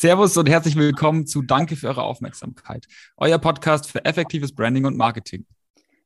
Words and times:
Servus 0.00 0.36
und 0.36 0.48
herzlich 0.48 0.76
willkommen 0.76 1.26
zu 1.26 1.42
Danke 1.42 1.74
für 1.74 1.88
eure 1.88 2.04
Aufmerksamkeit. 2.04 2.86
Euer 3.16 3.38
Podcast 3.38 3.90
für 3.90 4.04
effektives 4.04 4.54
Branding 4.54 4.84
und 4.84 4.96
Marketing. 4.96 5.44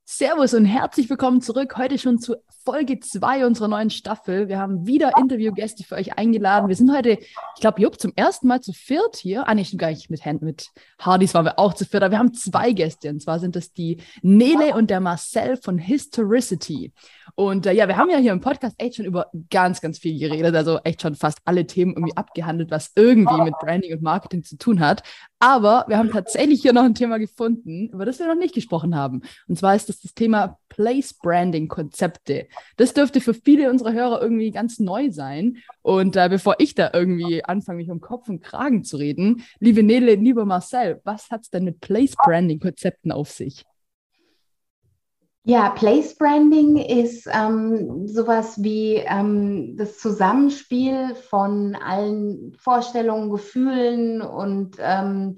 Servus 0.06 0.54
und 0.54 0.64
herzlich 0.64 1.10
willkommen 1.10 1.42
zurück. 1.42 1.76
Heute 1.76 1.98
schon 1.98 2.18
zu 2.18 2.36
Folge 2.64 3.00
2 3.00 3.44
unserer 3.44 3.68
neuen 3.68 3.90
Staffel. 3.90 4.48
Wir 4.48 4.58
haben 4.58 4.86
wieder 4.86 5.12
Interviewgäste 5.18 5.84
für 5.84 5.96
euch 5.96 6.16
eingeladen. 6.16 6.68
Wir 6.68 6.76
sind 6.76 6.90
heute, 6.90 7.18
ich 7.20 7.60
glaube, 7.60 7.82
Jupp, 7.82 8.00
zum 8.00 8.14
ersten 8.16 8.48
Mal 8.48 8.62
zu 8.62 8.72
viert 8.72 9.16
hier. 9.16 9.46
Ah, 9.46 9.54
nee, 9.54 9.66
gar 9.76 9.90
nicht 9.90 10.08
mit, 10.08 10.24
Hand, 10.24 10.40
mit 10.40 10.70
Hardys 10.98 11.34
waren 11.34 11.44
wir 11.44 11.58
auch 11.58 11.74
zu 11.74 11.84
viert, 11.84 12.02
aber 12.02 12.12
wir 12.12 12.18
haben 12.18 12.32
zwei 12.32 12.72
Gäste. 12.72 13.10
Und 13.10 13.20
zwar 13.20 13.40
sind 13.40 13.56
das 13.56 13.74
die 13.74 13.98
Nele 14.22 14.74
und 14.74 14.88
der 14.88 15.00
Marcel 15.00 15.58
von 15.58 15.76
Historicity. 15.76 16.92
Und 17.34 17.66
äh, 17.66 17.72
ja, 17.72 17.88
wir 17.88 17.96
haben 17.96 18.10
ja 18.10 18.18
hier 18.18 18.32
im 18.32 18.40
Podcast 18.40 18.74
echt 18.78 18.96
schon 18.96 19.06
über 19.06 19.30
ganz, 19.50 19.80
ganz 19.80 19.98
viel 19.98 20.18
geredet. 20.18 20.54
Also 20.54 20.78
echt 20.84 21.02
schon 21.02 21.14
fast 21.14 21.38
alle 21.44 21.66
Themen 21.66 21.94
irgendwie 21.94 22.16
abgehandelt, 22.16 22.70
was 22.70 22.92
irgendwie 22.94 23.40
mit 23.40 23.54
Branding 23.58 23.94
und 23.94 24.02
Marketing 24.02 24.44
zu 24.44 24.56
tun 24.56 24.80
hat. 24.80 25.02
Aber 25.38 25.84
wir 25.88 25.98
haben 25.98 26.10
tatsächlich 26.10 26.62
hier 26.62 26.72
noch 26.72 26.84
ein 26.84 26.94
Thema 26.94 27.18
gefunden, 27.18 27.88
über 27.92 28.04
das 28.04 28.18
wir 28.18 28.26
noch 28.26 28.36
nicht 28.36 28.54
gesprochen 28.54 28.94
haben. 28.94 29.22
Und 29.48 29.58
zwar 29.58 29.74
ist 29.74 29.88
das 29.88 30.00
das 30.00 30.14
Thema 30.14 30.58
Place 30.68 31.14
Branding 31.14 31.68
Konzepte. 31.68 32.46
Das 32.76 32.94
dürfte 32.94 33.20
für 33.20 33.34
viele 33.34 33.70
unserer 33.70 33.92
Hörer 33.92 34.22
irgendwie 34.22 34.50
ganz 34.50 34.78
neu 34.78 35.10
sein. 35.10 35.58
Und 35.82 36.16
äh, 36.16 36.28
bevor 36.28 36.56
ich 36.58 36.74
da 36.74 36.90
irgendwie 36.92 37.44
anfange, 37.44 37.78
mich 37.78 37.90
um 37.90 38.00
Kopf 38.00 38.28
und 38.28 38.42
Kragen 38.42 38.84
zu 38.84 38.96
reden, 38.98 39.42
liebe 39.58 39.82
Nele, 39.82 40.14
lieber 40.14 40.44
Marcel, 40.44 41.00
was 41.04 41.30
hat 41.30 41.42
es 41.42 41.50
denn 41.50 41.64
mit 41.64 41.80
Place 41.80 42.14
Branding 42.16 42.60
Konzepten 42.60 43.10
auf 43.10 43.30
sich? 43.30 43.64
Ja, 45.44 45.70
Place 45.70 46.14
Branding 46.14 46.76
ist 46.76 47.28
ähm, 47.32 48.06
sowas 48.06 48.62
wie 48.62 48.94
ähm, 48.94 49.76
das 49.76 49.98
Zusammenspiel 49.98 51.16
von 51.16 51.74
allen 51.74 52.54
Vorstellungen, 52.56 53.28
Gefühlen 53.28 54.22
und 54.22 54.76
ähm, 54.78 55.36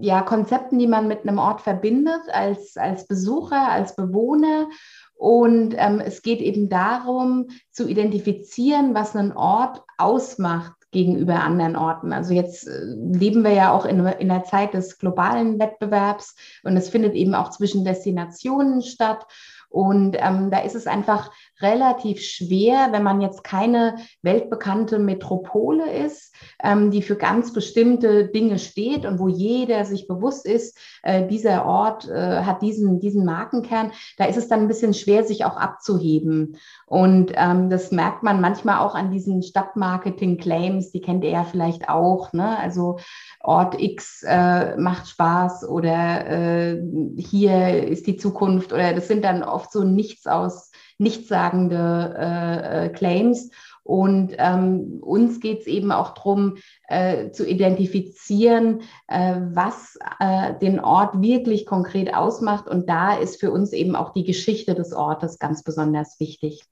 ja, 0.00 0.22
Konzepten, 0.22 0.80
die 0.80 0.88
man 0.88 1.06
mit 1.06 1.22
einem 1.22 1.38
Ort 1.38 1.60
verbindet, 1.60 2.20
als, 2.32 2.76
als 2.76 3.06
Besucher, 3.06 3.70
als 3.70 3.94
Bewohner. 3.94 4.68
Und 5.14 5.74
ähm, 5.78 6.00
es 6.04 6.22
geht 6.22 6.40
eben 6.40 6.68
darum, 6.68 7.46
zu 7.70 7.88
identifizieren, 7.88 8.92
was 8.94 9.14
einen 9.14 9.32
Ort 9.32 9.82
ausmacht 9.98 10.77
gegenüber 10.90 11.40
anderen 11.40 11.76
Orten. 11.76 12.12
Also 12.12 12.32
jetzt 12.34 12.66
äh, 12.66 12.84
leben 12.84 13.44
wir 13.44 13.52
ja 13.52 13.72
auch 13.72 13.84
in, 13.84 14.04
in 14.06 14.30
einer 14.30 14.44
Zeit 14.44 14.74
des 14.74 14.98
globalen 14.98 15.58
Wettbewerbs 15.58 16.34
und 16.64 16.76
es 16.76 16.88
findet 16.88 17.14
eben 17.14 17.34
auch 17.34 17.50
zwischen 17.50 17.84
Destinationen 17.84 18.82
statt. 18.82 19.26
Und 19.70 20.16
ähm, 20.18 20.50
da 20.50 20.60
ist 20.60 20.74
es 20.74 20.86
einfach 20.86 21.30
relativ 21.60 22.20
schwer, 22.20 22.88
wenn 22.92 23.02
man 23.02 23.20
jetzt 23.20 23.44
keine 23.44 23.96
weltbekannte 24.22 24.98
Metropole 24.98 25.90
ist, 25.90 26.34
ähm, 26.62 26.90
die 26.90 27.02
für 27.02 27.16
ganz 27.16 27.52
bestimmte 27.52 28.28
Dinge 28.28 28.58
steht 28.58 29.04
und 29.04 29.18
wo 29.18 29.28
jeder 29.28 29.84
sich 29.84 30.06
bewusst 30.06 30.46
ist, 30.46 30.78
äh, 31.02 31.26
dieser 31.26 31.66
Ort 31.66 32.08
äh, 32.08 32.42
hat 32.42 32.62
diesen, 32.62 33.00
diesen 33.00 33.24
Markenkern, 33.24 33.92
da 34.16 34.26
ist 34.26 34.36
es 34.36 34.48
dann 34.48 34.60
ein 34.60 34.68
bisschen 34.68 34.94
schwer, 34.94 35.24
sich 35.24 35.44
auch 35.44 35.56
abzuheben. 35.56 36.56
Und 36.86 37.32
ähm, 37.34 37.70
das 37.70 37.90
merkt 37.90 38.22
man 38.22 38.40
manchmal 38.40 38.78
auch 38.78 38.94
an 38.94 39.10
diesen 39.10 39.42
Stadtmarketing-Claims, 39.42 40.92
die 40.92 41.00
kennt 41.00 41.24
ihr 41.24 41.30
ja 41.30 41.44
vielleicht 41.44 41.88
auch. 41.88 42.32
Ne? 42.32 42.58
Also 42.58 42.98
Ort 43.40 43.80
X 43.80 44.22
äh, 44.26 44.76
macht 44.76 45.08
Spaß 45.08 45.68
oder 45.68 46.26
äh, 46.26 46.82
hier 47.16 47.86
ist 47.86 48.06
die 48.06 48.16
Zukunft 48.16 48.72
oder 48.72 48.92
das 48.94 49.08
sind 49.08 49.24
dann 49.24 49.42
oft 49.42 49.72
so 49.72 49.84
nichts 49.84 50.26
aus 50.26 50.70
nichtssagende 50.98 52.14
äh, 52.18 52.86
äh, 52.86 52.88
Claims. 52.90 53.50
Und 53.82 54.34
ähm, 54.36 54.98
uns 55.00 55.40
geht 55.40 55.60
es 55.60 55.66
eben 55.66 55.92
auch 55.92 56.12
darum, 56.12 56.58
äh, 56.88 57.30
zu 57.30 57.48
identifizieren, 57.48 58.82
äh, 59.06 59.36
was 59.40 59.98
äh, 60.20 60.58
den 60.58 60.78
Ort 60.78 61.22
wirklich 61.22 61.64
konkret 61.64 62.12
ausmacht. 62.12 62.68
Und 62.68 62.88
da 62.90 63.14
ist 63.14 63.40
für 63.40 63.50
uns 63.50 63.72
eben 63.72 63.96
auch 63.96 64.12
die 64.12 64.24
Geschichte 64.24 64.74
des 64.74 64.92
Ortes 64.92 65.38
ganz 65.38 65.62
besonders 65.62 66.20
wichtig. 66.20 66.64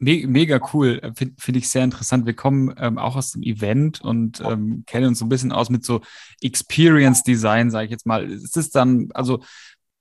Mega 0.00 0.60
cool, 0.72 1.00
finde 1.16 1.34
find 1.38 1.56
ich 1.56 1.68
sehr 1.68 1.82
interessant. 1.82 2.24
Wir 2.24 2.36
kommen 2.36 2.72
ähm, 2.78 2.98
auch 2.98 3.16
aus 3.16 3.32
dem 3.32 3.42
Event 3.42 4.00
und 4.00 4.40
ähm, 4.40 4.84
kennen 4.86 5.08
uns 5.08 5.18
so 5.18 5.24
ein 5.24 5.28
bisschen 5.28 5.50
aus 5.50 5.70
mit 5.70 5.84
so 5.84 6.02
Experience 6.40 7.24
Design, 7.24 7.72
sage 7.72 7.86
ich 7.86 7.90
jetzt 7.90 8.06
mal. 8.06 8.30
Ist 8.30 8.56
es 8.56 8.70
dann, 8.70 9.08
also 9.12 9.40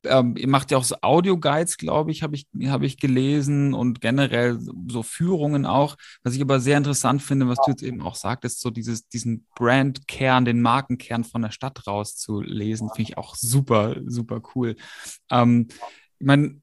ähm, 0.05 0.35
ihr 0.37 0.47
macht 0.47 0.71
ja 0.71 0.77
auch 0.77 0.83
so 0.83 0.95
Audio-Guides, 1.01 1.77
glaube 1.77 2.11
ich, 2.11 2.23
habe 2.23 2.35
ich, 2.35 2.47
hab 2.65 2.83
ich 2.83 2.97
gelesen 2.97 3.73
und 3.73 4.01
generell 4.01 4.59
so 4.87 5.03
Führungen 5.03 5.65
auch. 5.65 5.95
Was 6.23 6.35
ich 6.35 6.41
aber 6.41 6.59
sehr 6.59 6.77
interessant 6.77 7.21
finde, 7.21 7.47
was 7.47 7.59
du 7.65 7.71
jetzt 7.71 7.83
eben 7.83 8.01
auch 8.01 8.15
sagtest, 8.15 8.61
so 8.61 8.69
dieses, 8.69 9.07
diesen 9.07 9.45
Brandkern, 9.55 10.45
den 10.45 10.61
Markenkern 10.61 11.23
von 11.23 11.41
der 11.41 11.51
Stadt 11.51 11.87
rauszulesen, 11.87 12.89
finde 12.95 13.11
ich 13.11 13.17
auch 13.17 13.35
super, 13.35 13.95
super 14.05 14.41
cool. 14.55 14.75
Ähm, 15.29 15.67
ich 16.19 16.25
meine, 16.25 16.61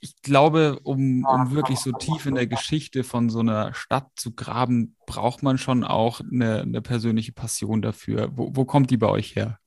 ich 0.00 0.20
glaube, 0.22 0.80
um, 0.82 1.24
um 1.24 1.52
wirklich 1.52 1.78
so 1.78 1.92
tief 1.92 2.26
in 2.26 2.34
der 2.34 2.46
Geschichte 2.46 3.04
von 3.04 3.30
so 3.30 3.40
einer 3.40 3.74
Stadt 3.74 4.08
zu 4.16 4.34
graben, 4.34 4.96
braucht 5.06 5.42
man 5.42 5.58
schon 5.58 5.84
auch 5.84 6.20
eine, 6.20 6.62
eine 6.62 6.82
persönliche 6.82 7.32
Passion 7.32 7.82
dafür. 7.82 8.30
Wo, 8.34 8.50
wo 8.54 8.64
kommt 8.64 8.90
die 8.90 8.96
bei 8.96 9.08
euch 9.08 9.36
her? 9.36 9.58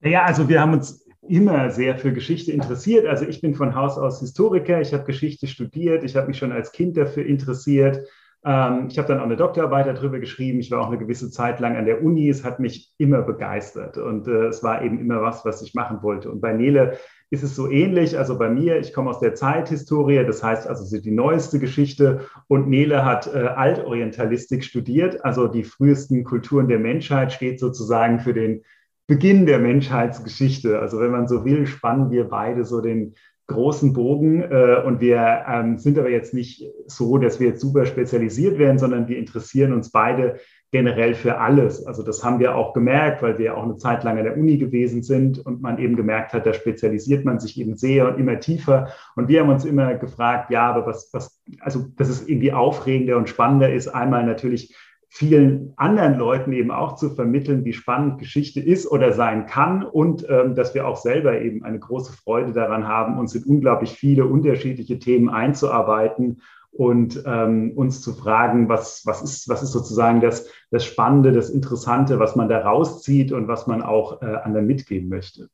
Ja, 0.00 0.24
also 0.24 0.48
wir 0.48 0.60
haben 0.60 0.72
uns 0.72 1.01
immer 1.32 1.70
sehr 1.70 1.96
für 1.96 2.12
Geschichte 2.12 2.52
interessiert. 2.52 3.06
Also 3.06 3.24
ich 3.24 3.40
bin 3.40 3.54
von 3.54 3.74
Haus 3.74 3.96
aus 3.96 4.20
Historiker, 4.20 4.82
ich 4.82 4.92
habe 4.92 5.04
Geschichte 5.04 5.46
studiert, 5.46 6.04
ich 6.04 6.14
habe 6.14 6.26
mich 6.26 6.36
schon 6.36 6.52
als 6.52 6.72
Kind 6.72 6.94
dafür 6.98 7.24
interessiert. 7.24 8.06
Ähm, 8.44 8.88
ich 8.90 8.98
habe 8.98 9.08
dann 9.08 9.18
auch 9.18 9.24
eine 9.24 9.36
Doktorarbeit 9.36 9.86
darüber 9.86 10.18
geschrieben. 10.18 10.60
Ich 10.60 10.70
war 10.70 10.82
auch 10.82 10.88
eine 10.88 10.98
gewisse 10.98 11.30
Zeit 11.30 11.58
lang 11.58 11.76
an 11.76 11.86
der 11.86 12.02
Uni. 12.02 12.28
Es 12.28 12.44
hat 12.44 12.60
mich 12.60 12.92
immer 12.98 13.22
begeistert 13.22 13.96
und 13.96 14.28
äh, 14.28 14.48
es 14.48 14.62
war 14.62 14.82
eben 14.82 15.00
immer 15.00 15.22
was, 15.22 15.42
was 15.46 15.62
ich 15.62 15.72
machen 15.72 16.02
wollte. 16.02 16.30
Und 16.30 16.42
bei 16.42 16.52
Nele 16.52 16.98
ist 17.30 17.42
es 17.42 17.56
so 17.56 17.70
ähnlich. 17.70 18.18
Also 18.18 18.36
bei 18.36 18.50
mir, 18.50 18.78
ich 18.78 18.92
komme 18.92 19.08
aus 19.08 19.20
der 19.20 19.34
Zeithistorie, 19.34 20.26
das 20.26 20.42
heißt 20.42 20.66
also 20.66 20.84
so 20.84 21.00
die 21.00 21.12
neueste 21.12 21.58
Geschichte. 21.58 22.26
Und 22.46 22.68
Nele 22.68 23.06
hat 23.06 23.26
äh, 23.32 23.38
Altorientalistik 23.38 24.64
studiert, 24.64 25.24
also 25.24 25.48
die 25.48 25.64
frühesten 25.64 26.24
Kulturen 26.24 26.68
der 26.68 26.78
Menschheit 26.78 27.32
steht 27.32 27.58
sozusagen 27.58 28.20
für 28.20 28.34
den 28.34 28.64
Beginn 29.06 29.46
der 29.46 29.58
Menschheitsgeschichte. 29.58 30.78
Also 30.78 31.00
wenn 31.00 31.10
man 31.10 31.28
so 31.28 31.44
will, 31.44 31.66
spannen 31.66 32.10
wir 32.10 32.28
beide 32.28 32.64
so 32.64 32.80
den 32.80 33.14
großen 33.48 33.92
Bogen 33.92 34.42
äh, 34.42 34.82
und 34.84 35.00
wir 35.00 35.44
ähm, 35.48 35.78
sind 35.78 35.98
aber 35.98 36.10
jetzt 36.10 36.32
nicht 36.32 36.64
so, 36.86 37.18
dass 37.18 37.40
wir 37.40 37.48
jetzt 37.48 37.60
super 37.60 37.86
spezialisiert 37.86 38.58
werden, 38.58 38.78
sondern 38.78 39.08
wir 39.08 39.18
interessieren 39.18 39.72
uns 39.72 39.90
beide 39.90 40.38
generell 40.70 41.14
für 41.14 41.38
alles. 41.38 41.84
Also 41.86 42.02
das 42.02 42.24
haben 42.24 42.38
wir 42.38 42.56
auch 42.56 42.72
gemerkt, 42.72 43.22
weil 43.22 43.38
wir 43.38 43.56
auch 43.56 43.64
eine 43.64 43.76
Zeit 43.76 44.04
lang 44.04 44.16
an 44.16 44.24
der 44.24 44.38
Uni 44.38 44.56
gewesen 44.56 45.02
sind 45.02 45.38
und 45.44 45.60
man 45.60 45.78
eben 45.78 45.96
gemerkt 45.96 46.32
hat, 46.32 46.46
da 46.46 46.54
spezialisiert 46.54 47.26
man 47.26 47.38
sich 47.38 47.60
eben 47.60 47.76
sehr 47.76 48.08
und 48.08 48.18
immer 48.18 48.40
tiefer. 48.40 48.88
Und 49.14 49.28
wir 49.28 49.40
haben 49.40 49.50
uns 49.50 49.66
immer 49.66 49.94
gefragt, 49.94 50.50
ja, 50.50 50.70
aber 50.70 50.86
was, 50.86 51.10
was, 51.12 51.42
also 51.60 51.86
dass 51.96 52.08
es 52.08 52.26
irgendwie 52.26 52.54
aufregender 52.54 53.18
und 53.18 53.28
spannender 53.28 53.70
ist, 53.70 53.88
einmal 53.88 54.24
natürlich 54.24 54.74
vielen 55.14 55.74
anderen 55.76 56.14
Leuten 56.18 56.54
eben 56.54 56.70
auch 56.70 56.96
zu 56.96 57.10
vermitteln, 57.10 57.66
wie 57.66 57.74
spannend 57.74 58.18
Geschichte 58.18 58.60
ist 58.60 58.90
oder 58.90 59.12
sein 59.12 59.44
kann 59.44 59.84
und 59.84 60.26
ähm, 60.26 60.54
dass 60.54 60.74
wir 60.74 60.88
auch 60.88 60.96
selber 60.96 61.38
eben 61.38 61.62
eine 61.64 61.78
große 61.78 62.14
Freude 62.14 62.52
daran 62.52 62.88
haben, 62.88 63.18
uns 63.18 63.34
in 63.34 63.44
unglaublich 63.44 63.92
viele 63.92 64.24
unterschiedliche 64.24 64.98
Themen 64.98 65.28
einzuarbeiten 65.28 66.40
und 66.70 67.22
ähm, 67.26 67.72
uns 67.76 68.00
zu 68.00 68.14
fragen, 68.14 68.70
was, 68.70 69.02
was, 69.04 69.20
ist, 69.20 69.50
was 69.50 69.62
ist 69.62 69.72
sozusagen 69.72 70.22
das, 70.22 70.48
das 70.70 70.86
Spannende, 70.86 71.32
das 71.32 71.50
Interessante, 71.50 72.18
was 72.18 72.34
man 72.34 72.48
da 72.48 72.60
rauszieht 72.60 73.32
und 73.32 73.48
was 73.48 73.66
man 73.66 73.82
auch 73.82 74.22
äh, 74.22 74.24
anderen 74.24 74.66
mitgeben 74.66 75.10
möchte. 75.10 75.50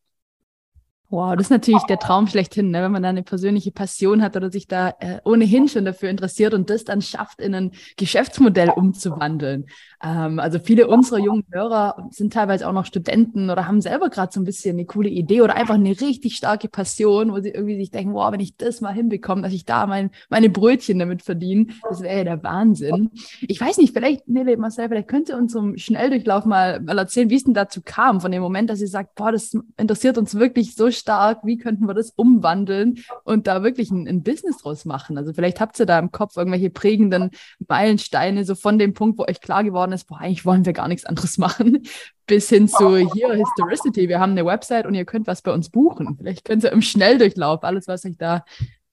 Wow, 1.10 1.36
das 1.36 1.46
ist 1.46 1.50
natürlich 1.50 1.84
der 1.84 1.98
Traum 1.98 2.26
schlechthin, 2.26 2.70
ne? 2.70 2.82
wenn 2.82 2.92
man 2.92 3.02
da 3.02 3.08
eine 3.08 3.22
persönliche 3.22 3.72
Passion 3.72 4.22
hat 4.22 4.36
oder 4.36 4.50
sich 4.50 4.66
da 4.66 4.90
äh, 5.00 5.20
ohnehin 5.24 5.66
schon 5.66 5.86
dafür 5.86 6.10
interessiert 6.10 6.52
und 6.52 6.68
das 6.68 6.84
dann 6.84 7.00
schafft, 7.00 7.40
in 7.40 7.54
ein 7.54 7.70
Geschäftsmodell 7.96 8.68
umzuwandeln. 8.68 9.64
Ähm, 10.04 10.38
also 10.38 10.58
viele 10.58 10.86
unserer 10.86 11.18
jungen 11.18 11.46
Hörer 11.50 12.08
sind 12.10 12.34
teilweise 12.34 12.68
auch 12.68 12.74
noch 12.74 12.84
Studenten 12.84 13.48
oder 13.48 13.66
haben 13.66 13.80
selber 13.80 14.10
gerade 14.10 14.32
so 14.34 14.40
ein 14.40 14.44
bisschen 14.44 14.76
eine 14.76 14.84
coole 14.84 15.08
Idee 15.08 15.40
oder 15.40 15.56
einfach 15.56 15.76
eine 15.76 15.98
richtig 15.98 16.36
starke 16.36 16.68
Passion, 16.68 17.32
wo 17.32 17.40
sie 17.40 17.52
irgendwie 17.52 17.78
sich 17.78 17.90
denken, 17.90 18.12
wow, 18.12 18.30
wenn 18.30 18.40
ich 18.40 18.58
das 18.58 18.82
mal 18.82 18.92
hinbekomme, 18.92 19.40
dass 19.40 19.54
ich 19.54 19.64
da 19.64 19.86
mein, 19.86 20.10
meine 20.28 20.50
Brötchen 20.50 20.98
damit 20.98 21.22
verdiene, 21.22 21.68
das 21.88 22.02
wäre 22.02 22.18
ja 22.18 22.24
der 22.24 22.42
Wahnsinn. 22.42 23.12
Ich 23.40 23.58
weiß 23.58 23.78
nicht, 23.78 23.94
vielleicht, 23.94 24.28
Nele, 24.28 24.58
Marcel, 24.58 24.88
vielleicht 24.88 25.08
könnt 25.08 25.30
ihr 25.30 25.38
uns 25.38 25.52
zum 25.52 25.78
Schnelldurchlauf 25.78 26.44
mal, 26.44 26.80
mal 26.80 26.98
erzählen, 26.98 27.30
wie 27.30 27.36
es 27.36 27.44
denn 27.44 27.54
dazu 27.54 27.80
kam, 27.82 28.20
von 28.20 28.30
dem 28.30 28.42
Moment, 28.42 28.68
dass 28.68 28.82
ihr 28.82 28.88
sagt, 28.88 29.14
boah, 29.14 29.32
das 29.32 29.56
interessiert 29.78 30.18
uns 30.18 30.34
wirklich 30.34 30.74
so 30.74 30.90
stark, 30.98 31.40
wie 31.44 31.56
könnten 31.56 31.86
wir 31.86 31.94
das 31.94 32.10
umwandeln 32.10 33.04
und 33.24 33.46
da 33.46 33.62
wirklich 33.62 33.90
ein, 33.90 34.06
ein 34.06 34.22
Business 34.22 34.58
draus 34.58 34.84
machen? 34.84 35.16
Also 35.16 35.32
vielleicht 35.32 35.60
habt 35.60 35.78
ihr 35.80 35.86
da 35.86 35.98
im 35.98 36.12
Kopf 36.12 36.36
irgendwelche 36.36 36.70
prägenden 36.70 37.30
Meilensteine, 37.66 38.44
so 38.44 38.54
von 38.54 38.78
dem 38.78 38.94
Punkt, 38.94 39.18
wo 39.18 39.24
euch 39.24 39.40
klar 39.40 39.64
geworden 39.64 39.92
ist, 39.92 40.08
boah, 40.08 40.18
eigentlich 40.18 40.44
wollen 40.44 40.66
wir 40.66 40.72
gar 40.72 40.88
nichts 40.88 41.04
anderes 41.04 41.38
machen, 41.38 41.82
bis 42.26 42.48
hin 42.48 42.68
zu 42.68 42.96
hier 42.96 43.32
Historicity. 43.32 44.08
Wir 44.08 44.20
haben 44.20 44.32
eine 44.32 44.44
Website 44.44 44.86
und 44.86 44.94
ihr 44.94 45.04
könnt 45.04 45.26
was 45.26 45.42
bei 45.42 45.52
uns 45.52 45.70
buchen. 45.70 46.16
Vielleicht 46.18 46.44
könnt 46.44 46.64
ihr 46.64 46.72
im 46.72 46.82
Schnelldurchlauf 46.82 47.64
alles, 47.64 47.88
was 47.88 48.04
euch 48.04 48.18
da 48.18 48.44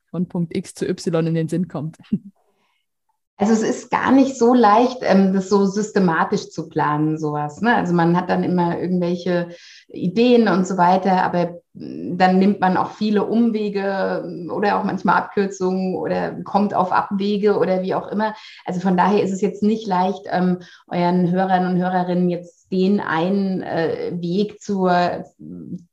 von 0.09 0.27
Punkt 0.27 0.55
X 0.55 0.73
zu 0.73 0.87
Y 0.87 1.27
in 1.27 1.33
den 1.33 1.49
Sinn 1.49 1.67
kommt. 1.67 1.97
Also 3.37 3.51
es 3.51 3.63
ist 3.63 3.91
gar 3.91 4.13
nicht 4.13 4.37
so 4.37 4.53
leicht, 4.53 4.99
ähm, 5.01 5.33
das 5.33 5.49
so 5.49 5.65
systematisch 5.65 6.51
zu 6.51 6.69
planen, 6.69 7.17
sowas. 7.17 7.59
Ne? 7.59 7.75
Also 7.75 7.93
man 7.93 8.15
hat 8.15 8.29
dann 8.29 8.43
immer 8.43 8.79
irgendwelche 8.79 9.49
Ideen 9.87 10.47
und 10.47 10.67
so 10.67 10.77
weiter, 10.77 11.23
aber 11.23 11.61
dann 11.77 12.39
nimmt 12.39 12.61
man 12.61 12.77
auch 12.77 12.91
viele 12.91 13.25
Umwege 13.25 14.47
oder 14.49 14.79
auch 14.79 14.85
manchmal 14.85 15.17
Abkürzungen 15.17 15.95
oder 15.95 16.31
kommt 16.43 16.73
auf 16.73 16.91
Abwege 16.91 17.57
oder 17.57 17.81
wie 17.81 17.93
auch 17.95 18.07
immer. 18.07 18.33
Also 18.65 18.79
von 18.79 18.95
daher 18.95 19.21
ist 19.21 19.33
es 19.33 19.41
jetzt 19.41 19.61
nicht 19.61 19.85
leicht, 19.85 20.21
ähm, 20.31 20.59
euren 20.87 21.29
Hörern 21.31 21.67
und 21.67 21.77
Hörerinnen 21.77 22.29
jetzt 22.29 22.71
den 22.71 22.99
einen 22.99 23.61
äh, 23.61 24.13
Weg 24.13 24.61
zur 24.61 25.25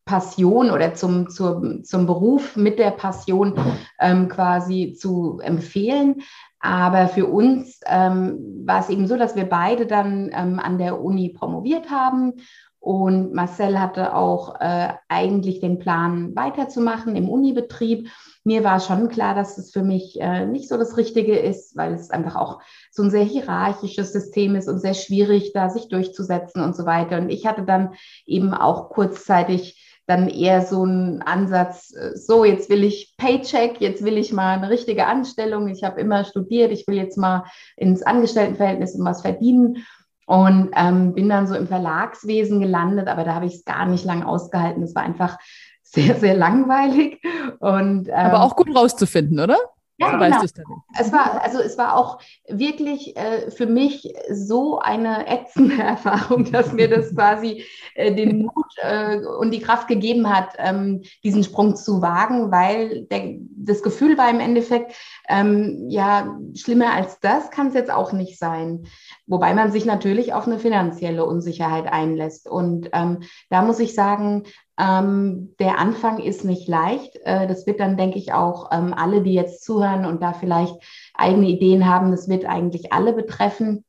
Passion 0.05 0.71
oder 0.71 0.95
zum, 0.95 1.29
zur, 1.31 1.83
zum 1.83 2.07
Beruf 2.07 2.57
mit 2.57 2.79
der 2.79 2.93
Passion 2.93 3.55
ähm, 4.01 4.29
quasi 4.29 4.95
zu 4.99 5.41
empfehlen. 5.43 6.23
Aber 6.61 7.09
für 7.09 7.27
uns 7.27 7.81
ähm, 7.87 8.63
war 8.65 8.81
es 8.81 8.89
eben 8.89 9.09
so, 9.09 9.17
dass 9.17 9.35
wir 9.35 9.49
beide 9.49 9.87
dann 9.87 10.31
ähm, 10.33 10.61
an 10.61 10.79
der 10.79 11.03
Uni 11.03 11.31
promoviert 11.31 11.91
haben. 11.91 12.35
Und 12.83 13.33
Marcel 13.33 13.79
hatte 13.79 14.17
auch 14.17 14.61
äh, 14.61 14.89
eigentlich 15.07 15.61
den 15.61 15.79
Plan, 15.79 16.35
weiterzumachen 16.35 17.15
im 17.15 17.29
Unibetrieb. 17.29 18.09
Mir 18.43 18.65
war 18.65 18.81
schon 18.81 19.09
klar, 19.09 19.37
dass 19.37 19.57
es 19.57 19.71
für 19.71 19.85
mich 19.85 20.21
äh, 20.21 20.47
nicht 20.47 20.69
so 20.69 20.77
das 20.77 20.97
Richtige 20.97 21.39
ist, 21.39 21.77
weil 21.77 21.95
es 21.95 22.11
einfach 22.11 22.35
auch 22.35 22.61
so 22.91 23.05
ein 23.05 23.13
sehr 23.13 23.23
hierarchisches 23.23 24.13
System 24.13 24.57
ist 24.57 24.69
und 24.69 24.81
sehr 24.81 24.95
schwierig, 24.95 25.53
da 25.55 25.71
sich 25.71 25.91
durchzusetzen 25.91 26.61
und 26.61 26.75
so 26.75 26.85
weiter. 26.85 27.19
Und 27.19 27.29
ich 27.29 27.47
hatte 27.47 27.63
dann 27.63 27.95
eben 28.27 28.53
auch 28.53 28.91
kurzzeitig 28.91 30.01
dann 30.09 30.29
eher 30.29 30.67
so 30.67 30.85
ein 30.85 31.23
Ansatz, 31.23 31.95
äh, 31.95 32.17
so 32.17 32.45
jetzt 32.45 32.69
will 32.69 32.83
ich 32.83 33.15
Paycheck, 33.17 33.81
jetzt 33.81 34.05
will 34.05 34.19
ich 34.19 34.33
mal 34.33 34.57
eine 34.57 34.71
richtige 34.71 35.07
Anstellung, 35.07 35.69
ich 35.69 35.85
habe 35.85 36.01
immer 36.01 36.25
studiert, 36.25 36.73
ich 36.73 36.89
will 36.89 36.97
jetzt 36.97 37.17
mal 37.17 37.45
ins 37.77 38.03
Angestelltenverhältnis 38.03 38.97
und 38.97 39.05
was 39.05 39.23
verdienen. 39.23 39.85
Und 40.27 40.71
ähm, 40.75 41.15
bin 41.15 41.29
dann 41.29 41.47
so 41.47 41.55
im 41.55 41.67
Verlagswesen 41.67 42.61
gelandet, 42.61 43.09
aber 43.09 43.25
da 43.25 43.35
habe 43.35 43.47
ich 43.47 43.55
es 43.55 43.65
gar 43.65 43.87
nicht 43.87 44.05
lang 44.05 44.23
ausgehalten. 44.23 44.83
Es 44.83 44.95
war 44.95 45.03
einfach 45.03 45.39
sehr, 45.83 46.15
sehr 46.17 46.35
langweilig. 46.35 47.21
Und, 47.59 48.09
ähm, 48.09 48.15
aber 48.15 48.43
auch 48.43 48.57
gut 48.57 48.75
rauszufinden, 48.75 49.41
oder? 49.41 49.57
Ja, 50.03 50.19
genau. 50.19 50.37
weißt 50.37 50.61
es 50.99 51.13
war, 51.13 51.43
also 51.43 51.59
es 51.61 51.79
war 51.79 51.97
auch 51.97 52.21
wirklich 52.49 53.17
äh, 53.17 53.51
für 53.51 53.67
mich 53.67 54.13
so 54.31 54.79
eine 54.79 55.27
ätzende 55.27 55.77
Erfahrung, 55.83 56.51
dass 56.51 56.73
mir 56.73 56.89
das 56.89 57.15
quasi 57.15 57.65
äh, 57.95 58.15
den 58.15 58.43
Mut 58.43 58.53
äh, 58.79 59.19
und 59.19 59.53
die 59.53 59.61
Kraft 59.61 59.89
gegeben 59.89 60.29
hat, 60.29 60.55
ähm, 60.59 61.03
diesen 61.25 61.45
Sprung 61.45 61.77
zu 61.77 62.03
wagen, 62.03 62.51
weil 62.51 63.07
der, 63.07 63.37
das 63.57 63.83
Gefühl 63.83 64.19
war 64.19 64.29
im 64.29 64.41
Endeffekt, 64.41 64.95
ähm, 65.29 65.87
ja, 65.89 66.39
schlimmer 66.55 66.93
als 66.93 67.21
das 67.21 67.51
kann 67.51 67.69
es 67.69 67.75
jetzt 67.75 67.91
auch 67.91 68.13
nicht 68.13 68.39
sein. 68.39 68.85
Wobei 69.27 69.55
man 69.55 69.73
sich 69.73 69.85
natürlich 69.85 70.33
auf 70.35 70.47
eine 70.47 70.59
finanzielle 70.59 71.25
Unsicherheit 71.25 71.87
einlässt. 71.87 72.49
Und 72.49 72.91
ähm, 72.93 73.21
da 73.51 73.63
muss 73.63 73.79
ich 73.79 73.95
sagen, 73.95 74.45
ähm, 74.79 75.55
der 75.59 75.79
Anfang 75.79 76.19
ist 76.19 76.45
nicht 76.45 76.69
leicht. 76.69 77.17
Äh, 77.25 77.47
das 77.47 77.67
wird 77.67 77.81
dann, 77.81 77.97
denke 77.97 78.19
ich, 78.19 78.33
auch 78.33 78.71
ähm, 78.73 78.95
alle, 78.95 79.23
die 79.23 79.35
jetzt 79.35 79.65
zuhören 79.65 80.07
und 80.07 80.23
da 80.23 80.33
vielleicht 80.33 80.75
eigene 81.15 81.49
Ideen 81.49 81.87
haben, 81.87 82.11
das 82.11 82.29
wird 82.29 82.47
eigentlich 82.47 82.93
alle 82.93 83.13
betreffen. 83.13 83.85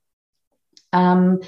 Ähm, 0.91 1.39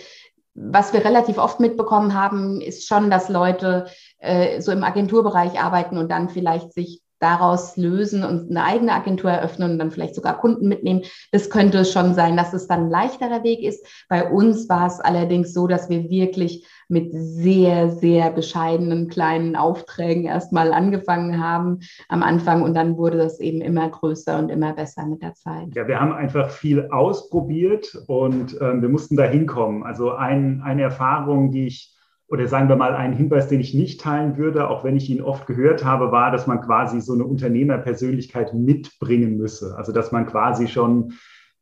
was 0.53 0.93
wir 0.93 1.03
relativ 1.03 1.37
oft 1.37 1.59
mitbekommen 1.59 2.13
haben, 2.13 2.61
ist 2.61 2.87
schon, 2.87 3.09
dass 3.09 3.27
Leute 3.27 3.87
äh, 4.19 4.61
so 4.61 4.71
im 4.71 4.85
Agenturbereich 4.85 5.61
arbeiten 5.61 5.97
und 5.97 6.09
dann 6.09 6.29
vielleicht 6.29 6.73
sich 6.73 7.01
daraus 7.19 7.77
lösen 7.77 8.23
und 8.23 8.49
eine 8.49 8.63
eigene 8.63 8.93
Agentur 8.93 9.31
eröffnen 9.31 9.71
und 9.71 9.79
dann 9.79 9.91
vielleicht 9.91 10.15
sogar 10.15 10.37
Kunden 10.37 10.67
mitnehmen. 10.67 11.03
Das 11.31 11.49
könnte 11.49 11.85
schon 11.85 12.13
sein, 12.13 12.37
dass 12.37 12.53
es 12.53 12.67
dann 12.67 12.85
ein 12.85 12.89
leichterer 12.89 13.43
Weg 13.43 13.63
ist. 13.63 13.85
Bei 14.09 14.29
uns 14.29 14.67
war 14.69 14.87
es 14.87 14.99
allerdings 14.99 15.53
so, 15.53 15.67
dass 15.67 15.89
wir 15.89 16.09
wirklich 16.09 16.65
mit 16.87 17.11
sehr, 17.11 17.89
sehr 17.89 18.31
bescheidenen 18.31 19.07
kleinen 19.07 19.55
Aufträgen 19.55 20.25
erstmal 20.25 20.71
angefangen 20.71 21.43
haben 21.43 21.79
am 22.09 22.21
Anfang 22.21 22.61
und 22.61 22.75
dann 22.75 22.97
wurde 22.97 23.17
das 23.17 23.39
eben 23.39 23.61
immer 23.61 23.89
größer 23.89 24.37
und 24.37 24.49
immer 24.49 24.73
besser 24.73 25.05
mit 25.05 25.21
der 25.21 25.33
Zeit. 25.33 25.73
Ja, 25.73 25.87
wir 25.87 25.99
haben 25.99 26.13
einfach 26.13 26.49
viel 26.49 26.89
ausprobiert 26.91 27.97
und 28.07 28.59
äh, 28.61 28.81
wir 28.81 28.89
mussten 28.89 29.15
da 29.15 29.23
hinkommen. 29.23 29.83
Also 29.83 30.11
ein, 30.11 30.61
eine 30.63 30.83
Erfahrung, 30.83 31.51
die 31.51 31.67
ich 31.67 31.94
oder 32.27 32.47
sagen 32.47 32.69
wir 32.69 32.75
mal, 32.75 32.95
ein 32.95 33.13
Hinweis, 33.13 33.47
den 33.47 33.59
ich 33.59 33.73
nicht 33.73 34.01
teilen 34.01 34.37
würde, 34.37 34.69
auch 34.69 34.83
wenn 34.83 34.97
ich 34.97 35.09
ihn 35.09 35.21
oft 35.21 35.45
gehört 35.45 35.85
habe, 35.85 36.11
war, 36.11 36.31
dass 36.31 36.47
man 36.47 36.61
quasi 36.61 36.99
so 36.99 37.13
eine 37.13 37.23
Unternehmerpersönlichkeit 37.23 38.53
mitbringen 38.53 39.37
müsse. 39.37 39.75
Also 39.77 39.91
dass 39.91 40.11
man 40.11 40.25
quasi 40.25 40.67
schon, 40.67 41.13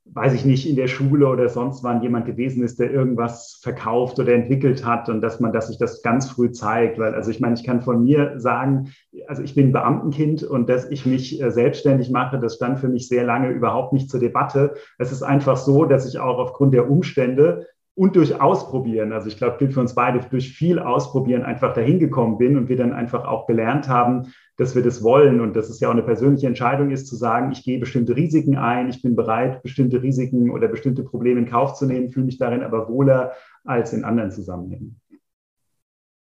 weiß 0.05 0.33
ich 0.33 0.45
nicht, 0.45 0.69
in 0.69 0.77
der 0.77 0.87
Schule 0.87 1.27
oder 1.27 1.49
sonst 1.49 1.83
wann 1.83 2.01
jemand 2.01 2.25
gewesen 2.25 2.63
ist, 2.63 2.79
der 2.79 2.91
irgendwas 2.91 3.59
verkauft 3.61 4.19
oder 4.19 4.33
entwickelt 4.33 4.85
hat 4.85 5.09
und 5.09 5.19
dass 5.19 5.41
man, 5.41 5.51
dass 5.51 5.67
sich 5.67 5.77
das 5.77 6.01
ganz 6.01 6.29
früh 6.29 6.51
zeigt. 6.51 6.97
Weil, 6.97 7.13
also 7.13 7.29
ich 7.29 7.41
meine, 7.41 7.55
ich 7.55 7.65
kann 7.65 7.81
von 7.81 8.01
mir 8.01 8.39
sagen, 8.39 8.93
also 9.27 9.43
ich 9.43 9.55
bin 9.55 9.73
Beamtenkind 9.73 10.43
und 10.43 10.69
dass 10.69 10.89
ich 10.89 11.05
mich 11.05 11.41
äh, 11.41 11.51
selbstständig 11.51 12.09
mache, 12.09 12.39
das 12.39 12.55
stand 12.55 12.79
für 12.79 12.87
mich 12.87 13.09
sehr 13.09 13.25
lange 13.25 13.49
überhaupt 13.49 13.91
nicht 13.91 14.09
zur 14.09 14.21
Debatte. 14.21 14.75
Es 14.97 15.11
ist 15.11 15.23
einfach 15.23 15.57
so, 15.57 15.83
dass 15.83 16.07
ich 16.07 16.19
auch 16.19 16.37
aufgrund 16.37 16.73
der 16.73 16.89
Umstände 16.89 17.67
und 17.95 18.15
durch 18.15 18.41
Ausprobieren, 18.41 19.11
also 19.11 19.27
ich 19.27 19.37
glaube, 19.37 19.57
gilt 19.59 19.73
für 19.73 19.79
uns 19.79 19.93
beide, 19.93 20.19
durch 20.19 20.51
viel 20.51 20.79
Ausprobieren 20.79 21.43
einfach 21.43 21.73
dahin 21.73 21.99
gekommen 21.99 22.37
bin 22.37 22.57
und 22.57 22.67
wir 22.67 22.77
dann 22.77 22.91
einfach 22.91 23.25
auch 23.25 23.45
gelernt 23.45 23.87
haben, 23.87 24.33
dass 24.57 24.75
wir 24.75 24.83
das 24.83 25.03
wollen 25.03 25.41
und 25.41 25.55
dass 25.55 25.69
es 25.69 25.79
ja 25.79 25.89
auch 25.89 25.93
eine 25.93 26.03
persönliche 26.03 26.47
Entscheidung 26.47 26.89
ist, 26.89 27.07
zu 27.07 27.15
sagen, 27.15 27.51
ich 27.51 27.63
gehe 27.63 27.79
bestimmte 27.79 28.15
Risiken 28.15 28.57
ein, 28.57 28.89
ich 28.89 29.01
bin 29.01 29.15
bereit, 29.15 29.61
bestimmte 29.61 30.01
Risiken 30.01 30.49
oder 30.49 30.67
bestimmte 30.67 31.03
Probleme 31.03 31.41
in 31.41 31.49
Kauf 31.49 31.75
zu 31.75 31.85
nehmen, 31.85 32.09
fühle 32.09 32.25
mich 32.25 32.37
darin 32.37 32.63
aber 32.63 32.89
wohler 32.89 33.33
als 33.63 33.93
in 33.93 34.03
anderen 34.03 34.31
Zusammenhängen. 34.31 34.99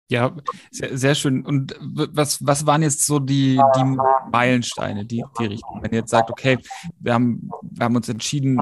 Ja, 0.10 0.36
sehr, 0.70 0.98
sehr, 0.98 1.16
schön. 1.16 1.46
Und 1.46 1.76
was, 1.80 2.46
was 2.46 2.68
waren 2.68 2.84
jetzt 2.84 3.06
so 3.06 3.20
die, 3.20 3.60
die 3.76 3.98
Meilensteine, 4.32 5.06
die, 5.06 5.24
die 5.40 5.46
Richtung? 5.46 5.82
Wenn 5.82 5.92
ihr 5.92 6.00
jetzt 6.00 6.12
sagt, 6.12 6.30
okay, 6.30 6.58
wir 7.00 7.14
haben, 7.14 7.50
wir 7.62 7.86
haben 7.86 7.96
uns 7.96 8.10
entschieden, 8.10 8.62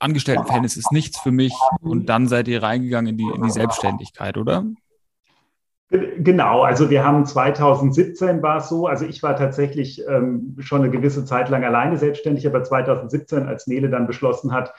Angestelltenverhältnis 0.00 0.76
ist 0.76 0.92
nichts 0.92 1.20
für 1.20 1.30
mich 1.30 1.54
und 1.80 2.06
dann 2.06 2.26
seid 2.26 2.48
ihr 2.48 2.62
reingegangen 2.62 3.10
in 3.10 3.16
die, 3.16 3.32
in 3.34 3.42
die 3.42 3.50
Selbstständigkeit, 3.50 4.36
oder? 4.36 4.64
Genau, 5.90 6.62
also 6.62 6.88
wir 6.88 7.04
haben 7.04 7.26
2017 7.26 8.42
war 8.42 8.58
es 8.58 8.68
so, 8.68 8.86
also 8.86 9.04
ich 9.04 9.24
war 9.24 9.34
tatsächlich 9.34 10.06
ähm, 10.06 10.56
schon 10.60 10.82
eine 10.82 10.90
gewisse 10.90 11.24
Zeit 11.24 11.48
lang 11.48 11.64
alleine 11.64 11.96
selbstständig, 11.96 12.46
aber 12.46 12.62
2017, 12.62 13.48
als 13.48 13.66
Nele 13.66 13.90
dann 13.90 14.06
beschlossen 14.06 14.52
hat, 14.52 14.72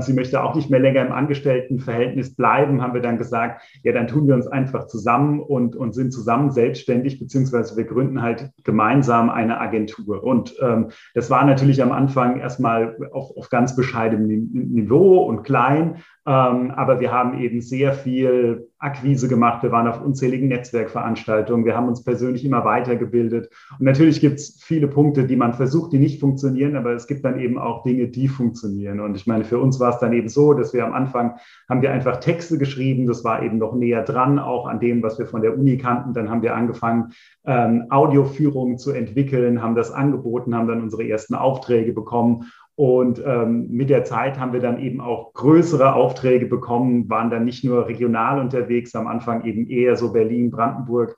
sie 0.00 0.12
möchte 0.12 0.42
auch 0.42 0.54
nicht 0.54 0.68
mehr 0.70 0.80
länger 0.80 1.00
im 1.00 1.12
Angestelltenverhältnis 1.12 2.34
bleiben, 2.36 2.82
haben 2.82 2.92
wir 2.92 3.00
dann 3.00 3.16
gesagt, 3.16 3.62
ja, 3.82 3.92
dann 3.92 4.06
tun 4.06 4.26
wir 4.26 4.34
uns 4.34 4.46
einfach 4.46 4.86
zusammen 4.86 5.40
und, 5.40 5.76
und 5.76 5.94
sind 5.94 6.12
zusammen 6.12 6.50
selbstständig, 6.50 7.18
beziehungsweise 7.18 7.76
wir 7.76 7.84
gründen 7.84 8.20
halt 8.20 8.50
gemeinsam 8.64 9.30
eine 9.30 9.60
Agentur. 9.60 10.22
Und 10.22 10.54
ähm, 10.60 10.90
das 11.14 11.30
war 11.30 11.44
natürlich 11.44 11.82
am 11.82 11.90
Anfang 11.90 12.38
erstmal 12.38 12.96
auf, 13.12 13.34
auf 13.36 13.48
ganz 13.48 13.74
bescheidenem 13.74 14.50
Niveau 14.52 15.22
und 15.22 15.42
klein, 15.42 15.96
ähm, 16.21 16.21
aber 16.24 17.00
wir 17.00 17.10
haben 17.10 17.38
eben 17.40 17.60
sehr 17.60 17.92
viel 17.94 18.68
Akquise 18.78 19.28
gemacht. 19.28 19.62
Wir 19.62 19.72
waren 19.72 19.88
auf 19.88 20.00
unzähligen 20.02 20.48
Netzwerkveranstaltungen. 20.48 21.64
Wir 21.64 21.76
haben 21.76 21.88
uns 21.88 22.02
persönlich 22.04 22.44
immer 22.44 22.64
weitergebildet. 22.64 23.48
Und 23.78 23.84
natürlich 23.84 24.20
gibt 24.20 24.40
es 24.40 24.60
viele 24.62 24.88
Punkte, 24.88 25.24
die 25.24 25.36
man 25.36 25.54
versucht, 25.54 25.92
die 25.92 25.98
nicht 25.98 26.20
funktionieren, 26.20 26.76
aber 26.76 26.92
es 26.92 27.06
gibt 27.06 27.24
dann 27.24 27.38
eben 27.38 27.58
auch 27.58 27.82
Dinge, 27.84 28.08
die 28.08 28.28
funktionieren. 28.28 29.00
Und 29.00 29.16
ich 29.16 29.26
meine, 29.26 29.44
für 29.44 29.58
uns 29.58 29.80
war 29.80 29.90
es 29.90 29.98
dann 29.98 30.12
eben 30.12 30.28
so, 30.28 30.52
dass 30.52 30.72
wir 30.72 30.84
am 30.84 30.92
Anfang 30.92 31.36
haben 31.68 31.82
wir 31.82 31.92
einfach 31.92 32.18
Texte 32.18 32.58
geschrieben. 32.58 33.06
Das 33.06 33.24
war 33.24 33.42
eben 33.42 33.58
noch 33.58 33.74
näher 33.74 34.02
dran, 34.02 34.38
auch 34.38 34.66
an 34.66 34.80
dem, 34.80 35.02
was 35.02 35.18
wir 35.18 35.26
von 35.26 35.42
der 35.42 35.56
Uni 35.56 35.76
kannten. 35.76 36.12
Dann 36.12 36.30
haben 36.30 36.42
wir 36.42 36.54
angefangen, 36.54 37.12
ähm, 37.44 37.86
Audioführungen 37.90 38.78
zu 38.78 38.92
entwickeln, 38.92 39.62
haben 39.62 39.74
das 39.74 39.90
angeboten, 39.90 40.54
haben 40.54 40.68
dann 40.68 40.82
unsere 40.82 41.08
ersten 41.08 41.34
Aufträge 41.34 41.92
bekommen. 41.92 42.50
Und 42.74 43.22
ähm, 43.24 43.68
mit 43.70 43.90
der 43.90 44.04
Zeit 44.04 44.38
haben 44.38 44.52
wir 44.52 44.60
dann 44.60 44.80
eben 44.80 45.00
auch 45.00 45.34
größere 45.34 45.94
Aufträge 45.94 46.46
bekommen, 46.46 47.08
waren 47.10 47.30
dann 47.30 47.44
nicht 47.44 47.64
nur 47.64 47.86
regional 47.86 48.40
unterwegs, 48.40 48.94
am 48.94 49.06
Anfang 49.06 49.44
eben 49.44 49.66
eher 49.66 49.96
so 49.96 50.12
Berlin, 50.12 50.50
Brandenburg 50.50 51.16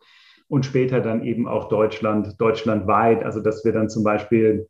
und 0.49 0.67
später 0.67 1.01
dann 1.01 1.23
eben 1.23 1.47
auch 1.47 1.69
Deutschland, 1.69 2.41
deutschlandweit. 2.41 3.25
Also 3.25 3.41
dass 3.41 3.65
wir 3.65 3.73
dann 3.73 3.89
zum 3.89 4.03
Beispiel 4.03 4.69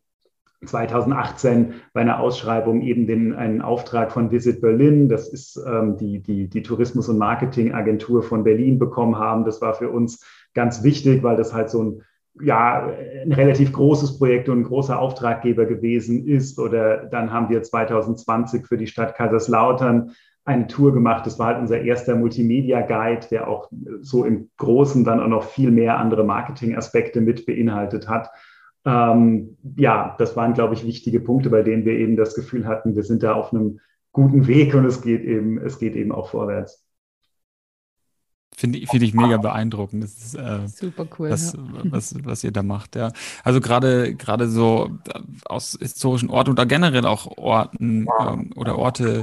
2018 0.66 1.74
bei 1.92 2.02
einer 2.02 2.20
Ausschreibung 2.20 2.82
eben 2.82 3.06
den, 3.06 3.34
einen 3.34 3.62
Auftrag 3.62 4.12
von 4.12 4.30
Visit 4.30 4.60
Berlin, 4.60 5.08
das 5.08 5.28
ist 5.28 5.56
ähm, 5.66 5.96
die, 5.96 6.20
die, 6.20 6.48
die 6.48 6.62
Tourismus- 6.62 7.08
und 7.08 7.18
Marketingagentur 7.18 8.22
von 8.22 8.44
Berlin 8.44 8.78
bekommen 8.78 9.18
haben. 9.18 9.44
Das 9.44 9.60
war 9.60 9.74
für 9.74 9.90
uns 9.90 10.24
ganz 10.54 10.82
wichtig, 10.82 11.22
weil 11.22 11.36
das 11.36 11.52
halt 11.54 11.70
so 11.70 11.82
ein 11.82 12.02
ja, 12.40 12.90
ein 13.22 13.32
relativ 13.32 13.72
großes 13.72 14.18
Projekt 14.18 14.48
und 14.48 14.60
ein 14.60 14.64
großer 14.64 14.98
Auftraggeber 14.98 15.66
gewesen 15.66 16.26
ist. 16.26 16.58
Oder 16.58 17.06
dann 17.06 17.32
haben 17.32 17.48
wir 17.48 17.62
2020 17.62 18.66
für 18.66 18.76
die 18.76 18.86
Stadt 18.86 19.14
Kaiserslautern 19.14 20.12
eine 20.44 20.66
Tour 20.66 20.92
gemacht. 20.92 21.26
Das 21.26 21.38
war 21.38 21.46
halt 21.48 21.60
unser 21.60 21.80
erster 21.80 22.16
Multimedia-Guide, 22.16 23.28
der 23.30 23.48
auch 23.48 23.70
so 24.00 24.24
im 24.24 24.50
Großen 24.58 25.04
dann 25.04 25.20
auch 25.20 25.28
noch 25.28 25.44
viel 25.44 25.70
mehr 25.70 25.98
andere 25.98 26.24
Marketingaspekte 26.24 27.20
mit 27.20 27.46
beinhaltet 27.46 28.08
hat. 28.08 28.30
Ähm, 28.84 29.56
ja, 29.76 30.14
das 30.18 30.36
waren, 30.36 30.52
glaube 30.52 30.74
ich, 30.74 30.86
wichtige 30.86 31.20
Punkte, 31.20 31.48
bei 31.48 31.62
denen 31.62 31.84
wir 31.84 31.94
eben 31.94 32.16
das 32.16 32.34
Gefühl 32.34 32.66
hatten, 32.66 32.94
wir 32.96 33.02
sind 33.02 33.22
da 33.22 33.34
auf 33.34 33.52
einem 33.52 33.80
guten 34.12 34.46
Weg 34.46 34.74
und 34.74 34.84
es 34.84 35.00
geht 35.00 35.24
eben, 35.24 35.58
es 35.58 35.78
geht 35.78 35.96
eben 35.96 36.12
auch 36.12 36.28
vorwärts. 36.28 36.83
Finde 38.56 38.86
find 38.86 39.02
ich 39.02 39.14
mega 39.14 39.36
beeindruckend. 39.36 40.04
Das 40.04 40.12
ist 40.12 40.34
äh, 40.34 40.68
super 40.68 41.06
cool. 41.18 41.30
Was, 41.30 41.54
ja. 41.54 41.60
was, 41.84 42.14
was 42.22 42.44
ihr 42.44 42.52
da 42.52 42.62
macht, 42.62 42.94
ja. 42.94 43.12
Also 43.42 43.60
gerade 43.60 44.14
gerade 44.14 44.48
so 44.48 44.90
äh, 45.08 45.20
aus 45.46 45.76
historischen 45.80 46.30
Orten 46.30 46.50
oder 46.50 46.64
generell 46.66 47.06
auch 47.06 47.36
Orten 47.36 48.06
ähm, 48.20 48.52
oder 48.54 48.78
Orte 48.78 49.22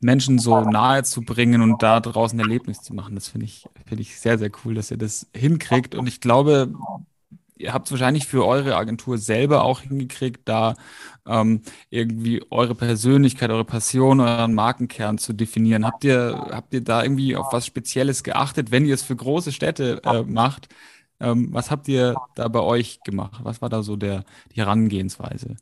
Menschen 0.00 0.38
so 0.38 0.60
nahe 0.60 1.04
zu 1.04 1.22
bringen 1.22 1.62
und 1.62 1.82
da 1.82 2.00
draußen 2.00 2.38
Erlebnis 2.38 2.82
zu 2.82 2.94
machen. 2.94 3.14
Das 3.14 3.28
finde 3.28 3.46
ich, 3.46 3.64
finde 3.86 4.02
ich 4.02 4.20
sehr, 4.20 4.38
sehr 4.38 4.50
cool, 4.64 4.74
dass 4.74 4.90
ihr 4.90 4.98
das 4.98 5.26
hinkriegt. 5.34 5.94
Und 5.94 6.06
ich 6.06 6.20
glaube, 6.20 6.72
ihr 7.56 7.72
habt 7.72 7.86
es 7.86 7.92
wahrscheinlich 7.92 8.26
für 8.26 8.46
eure 8.46 8.76
Agentur 8.76 9.18
selber 9.18 9.64
auch 9.64 9.80
hingekriegt, 9.80 10.48
da 10.48 10.74
ähm, 11.26 11.62
irgendwie 11.90 12.44
eure 12.50 12.74
Persönlichkeit, 12.74 13.50
eure 13.50 13.64
Passion, 13.64 14.20
euren 14.20 14.54
Markenkern 14.54 15.18
zu 15.18 15.32
definieren. 15.32 15.86
Habt 15.86 16.04
ihr, 16.04 16.48
habt 16.50 16.74
ihr 16.74 16.82
da 16.82 17.02
irgendwie 17.02 17.36
auf 17.36 17.52
was 17.52 17.66
Spezielles 17.66 18.22
geachtet, 18.22 18.70
wenn 18.70 18.86
ihr 18.86 18.94
es 18.94 19.02
für 19.02 19.16
große 19.16 19.52
Städte 19.52 20.02
äh, 20.04 20.22
macht? 20.22 20.68
Ähm, 21.20 21.48
was 21.52 21.70
habt 21.70 21.88
ihr 21.88 22.22
da 22.34 22.48
bei 22.48 22.60
euch 22.60 23.02
gemacht? 23.02 23.40
Was 23.42 23.62
war 23.62 23.68
da 23.70 23.82
so 23.82 23.96
der, 23.96 24.24
die 24.52 24.60
Herangehensweise? 24.60 25.56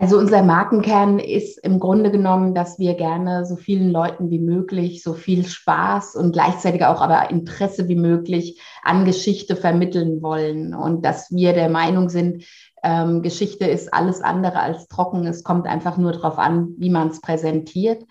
Also 0.00 0.16
unser 0.16 0.44
Markenkern 0.44 1.18
ist 1.18 1.58
im 1.58 1.80
Grunde 1.80 2.12
genommen, 2.12 2.54
dass 2.54 2.78
wir 2.78 2.94
gerne 2.94 3.44
so 3.44 3.56
vielen 3.56 3.90
Leuten 3.90 4.30
wie 4.30 4.38
möglich 4.38 5.02
so 5.02 5.12
viel 5.12 5.44
Spaß 5.44 6.14
und 6.14 6.30
gleichzeitig 6.30 6.84
auch 6.84 7.00
aber 7.00 7.30
Interesse 7.30 7.88
wie 7.88 7.96
möglich 7.96 8.62
an 8.84 9.04
Geschichte 9.04 9.56
vermitteln 9.56 10.22
wollen 10.22 10.72
und 10.72 11.04
dass 11.04 11.32
wir 11.32 11.52
der 11.52 11.68
Meinung 11.68 12.10
sind, 12.10 12.44
ähm, 12.84 13.22
Geschichte 13.22 13.66
ist 13.66 13.92
alles 13.92 14.20
andere 14.20 14.60
als 14.60 14.86
trocken. 14.86 15.26
Es 15.26 15.42
kommt 15.42 15.66
einfach 15.66 15.96
nur 15.96 16.12
darauf 16.12 16.38
an, 16.38 16.74
wie 16.78 16.90
man 16.90 17.08
es 17.08 17.20
präsentiert. 17.20 18.04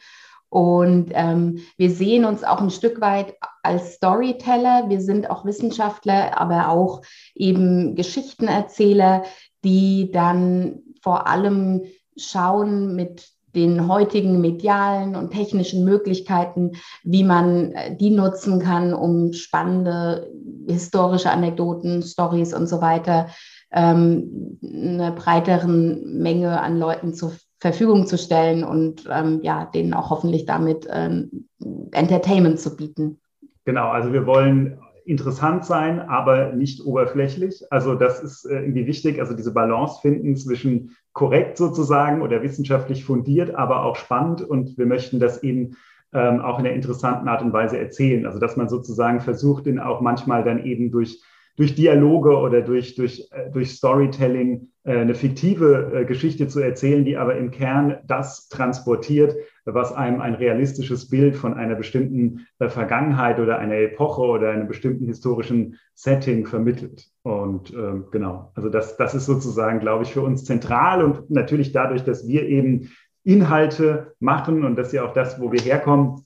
Und 0.50 1.12
ähm, 1.14 1.60
wir 1.78 1.90
sehen 1.90 2.26
uns 2.26 2.44
auch 2.44 2.60
ein 2.60 2.70
Stück 2.70 3.00
weit 3.00 3.36
als 3.64 3.94
Storyteller. 3.94 4.90
Wir 4.90 5.00
sind 5.00 5.30
auch 5.30 5.46
Wissenschaftler, 5.46 6.38
aber 6.40 6.68
auch 6.68 7.02
eben 7.34 7.96
Geschichtenerzähler, 7.96 9.24
die 9.64 10.12
dann 10.12 10.82
vor 11.02 11.28
allem 11.28 11.84
schauen 12.16 12.96
mit 12.96 13.28
den 13.56 13.88
heutigen 13.88 14.40
medialen 14.40 15.16
und 15.16 15.32
technischen 15.32 15.84
Möglichkeiten, 15.84 16.74
wie 17.04 17.24
man 17.24 17.72
äh, 17.72 17.96
die 17.96 18.12
nutzen 18.12 18.60
kann, 18.60 18.94
um 18.94 19.34
spannende 19.34 20.32
historische 20.68 21.32
Anekdoten, 21.32 22.04
Stories 22.04 22.54
und 22.54 22.68
so 22.68 22.82
weiter 22.82 23.28
ähm, 23.72 24.60
einer 24.64 25.12
breiteren 25.12 26.22
Menge 26.22 26.62
an 26.62 26.80
Leuten 26.80 27.14
zur 27.14 27.34
Verfügung 27.60 28.06
zu 28.06 28.18
stellen 28.18 28.64
und 28.64 29.08
ähm, 29.12 29.40
ja, 29.42 29.66
denen 29.66 29.94
auch 29.94 30.12
hoffentlich 30.12 30.46
damit 30.46 30.88
ähm, 30.92 31.48
Entertainment 31.92 32.60
zu 32.60 32.76
bieten. 32.76 33.20
Genau, 33.66 33.90
also 33.90 34.14
wir 34.14 34.26
wollen 34.28 34.80
interessant 35.08 35.66
sein, 35.66 36.00
aber 36.00 36.54
nicht 36.54 36.86
oberflächlich. 36.86 37.64
Also 37.72 37.96
das 37.96 38.22
ist 38.22 38.46
äh, 38.46 38.62
irgendwie 38.62 38.88
wichtig, 38.88 39.20
also 39.20 39.34
diese 39.34 39.54
Balance 39.54 40.00
finden 40.02 40.36
zwischen 40.36 40.96
korrekt 41.14 41.58
sozusagen 41.58 42.22
oder 42.22 42.44
wissenschaftlich 42.44 43.06
fundiert, 43.06 43.56
aber 43.56 43.84
auch 43.84 43.96
spannend. 43.96 44.42
Und 44.42 44.78
wir 44.78 44.86
möchten 44.86 45.20
das 45.20 45.44
eben 45.44 45.76
ähm, 46.14 46.42
auch 46.42 46.60
in 46.60 46.66
einer 46.66 46.76
interessanten 46.76 47.28
Art 47.28 47.42
und 47.42 47.54
Weise 47.54 47.78
erzählen. 47.78 48.26
Also 48.26 48.40
dass 48.40 48.58
man 48.58 48.70
sozusagen 48.70 49.20
versucht, 49.20 49.68
ihn 49.68 49.80
auch 49.80 50.02
manchmal 50.02 50.44
dann 50.44 50.64
eben 50.64 50.92
durch 50.92 51.22
durch 51.58 51.74
Dialoge 51.74 52.38
oder 52.38 52.62
durch, 52.62 52.96
durch, 52.96 53.28
äh, 53.32 53.50
durch 53.52 53.72
Storytelling 53.72 54.70
äh, 54.84 55.00
eine 55.00 55.16
fiktive 55.16 55.92
äh, 55.94 56.06
Geschichte 56.06 56.48
zu 56.48 56.60
erzählen, 56.62 57.04
die 57.04 57.18
aber 57.18 57.36
im 57.36 57.52
Kern 57.52 57.98
das 58.06 58.48
transportiert, 58.48 59.36
was 59.66 59.92
einem 59.92 60.22
ein 60.22 60.36
realistisches 60.36 61.10
Bild 61.10 61.36
von 61.36 61.56
einer 61.56 61.76
bestimmten 61.76 62.48
Vergangenheit 62.70 63.38
oder 63.40 63.60
einer 63.60 63.76
Epoche 63.76 64.22
oder 64.22 64.52
einem 64.52 64.68
bestimmten 64.68 65.08
historischen 65.08 65.78
Setting 65.94 66.46
vermittelt. 66.46 67.08
Und 67.24 67.74
ähm, 67.74 68.06
genau, 68.12 68.52
also 68.56 68.70
das, 68.70 68.96
das 68.96 69.14
ist 69.14 69.26
sozusagen, 69.26 69.82
glaube 69.82 70.04
ich, 70.04 70.14
für 70.14 70.22
uns 70.22 70.46
zentral 70.46 71.04
und 71.04 71.30
natürlich 71.30 71.74
dadurch, 71.74 72.06
dass 72.06 72.26
wir 72.26 72.48
eben 72.48 72.92
Inhalte 73.26 74.14
machen 74.22 74.64
und 74.64 74.78
das 74.78 74.88
ist 74.88 74.94
ja 74.94 75.06
auch 75.06 75.12
das, 75.12 75.42
wo 75.42 75.52
wir 75.52 75.60
herkommen, 75.60 76.26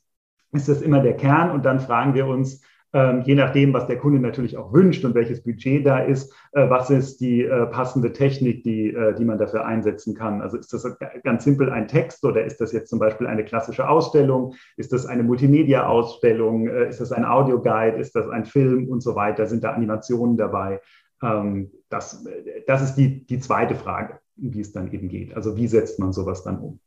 ist 0.51 0.69
das 0.69 0.83
immer 0.83 0.99
der 0.99 1.15
Kern 1.15 1.49
und 1.49 1.65
dann 1.65 1.79
fragen 1.79 2.13
wir 2.13 2.27
uns, 2.27 2.61
ähm, 2.93 3.21
je 3.23 3.35
nachdem, 3.35 3.73
was 3.73 3.87
der 3.87 3.97
Kunde 3.97 4.19
natürlich 4.19 4.57
auch 4.57 4.73
wünscht 4.73 5.05
und 5.05 5.15
welches 5.15 5.43
Budget 5.43 5.85
da 5.85 5.99
ist, 5.99 6.33
äh, 6.51 6.69
was 6.69 6.89
ist 6.89 7.21
die 7.21 7.43
äh, 7.43 7.65
passende 7.67 8.11
Technik, 8.11 8.63
die, 8.63 8.93
äh, 8.93 9.15
die 9.15 9.23
man 9.23 9.37
dafür 9.37 9.65
einsetzen 9.65 10.13
kann. 10.13 10.41
Also 10.41 10.57
ist 10.57 10.73
das 10.73 10.85
ganz 11.23 11.43
simpel 11.43 11.69
ein 11.69 11.87
Text 11.87 12.25
oder 12.25 12.43
ist 12.43 12.59
das 12.59 12.73
jetzt 12.73 12.89
zum 12.89 12.99
Beispiel 12.99 13.27
eine 13.27 13.45
klassische 13.45 13.87
Ausstellung? 13.87 14.55
Ist 14.75 14.91
das 14.91 15.05
eine 15.05 15.23
Multimedia-Ausstellung? 15.23 16.67
Äh, 16.67 16.89
ist 16.89 16.99
das 16.99 17.11
ein 17.11 17.23
Audioguide? 17.23 17.97
Ist 17.97 18.15
das 18.15 18.27
ein 18.27 18.45
Film 18.45 18.89
und 18.89 19.01
so 19.01 19.15
weiter? 19.15 19.45
Sind 19.47 19.63
da 19.63 19.71
Animationen 19.71 20.35
dabei? 20.35 20.81
Ähm, 21.23 21.71
das, 21.89 22.25
das 22.67 22.81
ist 22.81 22.95
die, 22.95 23.25
die 23.25 23.39
zweite 23.39 23.75
Frage, 23.75 24.19
wie 24.35 24.59
es 24.59 24.73
dann 24.73 24.91
eben 24.91 25.07
geht. 25.07 25.33
Also 25.35 25.55
wie 25.55 25.67
setzt 25.67 25.99
man 25.99 26.11
sowas 26.11 26.43
dann 26.43 26.59
um? 26.59 26.79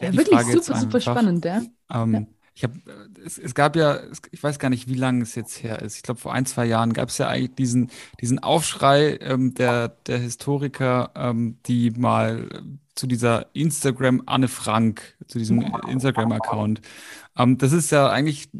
Ja, 0.00 0.12
wirklich 0.16 0.40
super, 0.40 0.78
super 0.78 1.00
spannend, 1.00 1.44
ja. 1.44 1.62
Ähm, 1.92 2.14
ja. 2.14 2.26
Ich 2.54 2.64
habe, 2.64 2.74
es, 3.24 3.38
es, 3.38 3.54
gab 3.54 3.76
ja, 3.76 4.00
ich 4.30 4.42
weiß 4.42 4.58
gar 4.58 4.68
nicht, 4.68 4.86
wie 4.88 4.94
lange 4.94 5.22
es 5.22 5.34
jetzt 5.34 5.62
her 5.62 5.80
ist. 5.80 5.96
Ich 5.96 6.02
glaube, 6.02 6.20
vor 6.20 6.34
ein, 6.34 6.44
zwei 6.44 6.66
Jahren 6.66 6.92
gab 6.92 7.08
es 7.08 7.18
ja 7.18 7.28
eigentlich 7.28 7.54
diesen, 7.54 7.90
diesen 8.20 8.40
Aufschrei 8.40 9.18
ähm, 9.22 9.54
der, 9.54 9.88
der 9.88 10.18
Historiker, 10.18 11.10
ähm, 11.14 11.56
die 11.66 11.90
mal 11.92 12.48
zu 12.94 13.06
dieser 13.06 13.46
Instagram 13.54 14.22
Anne 14.26 14.48
Frank, 14.48 15.16
zu 15.26 15.38
diesem 15.38 15.62
Instagram-Account. 15.88 16.82
Ähm, 17.38 17.56
das 17.56 17.72
ist 17.72 17.90
ja 17.90 18.10
eigentlich 18.10 18.50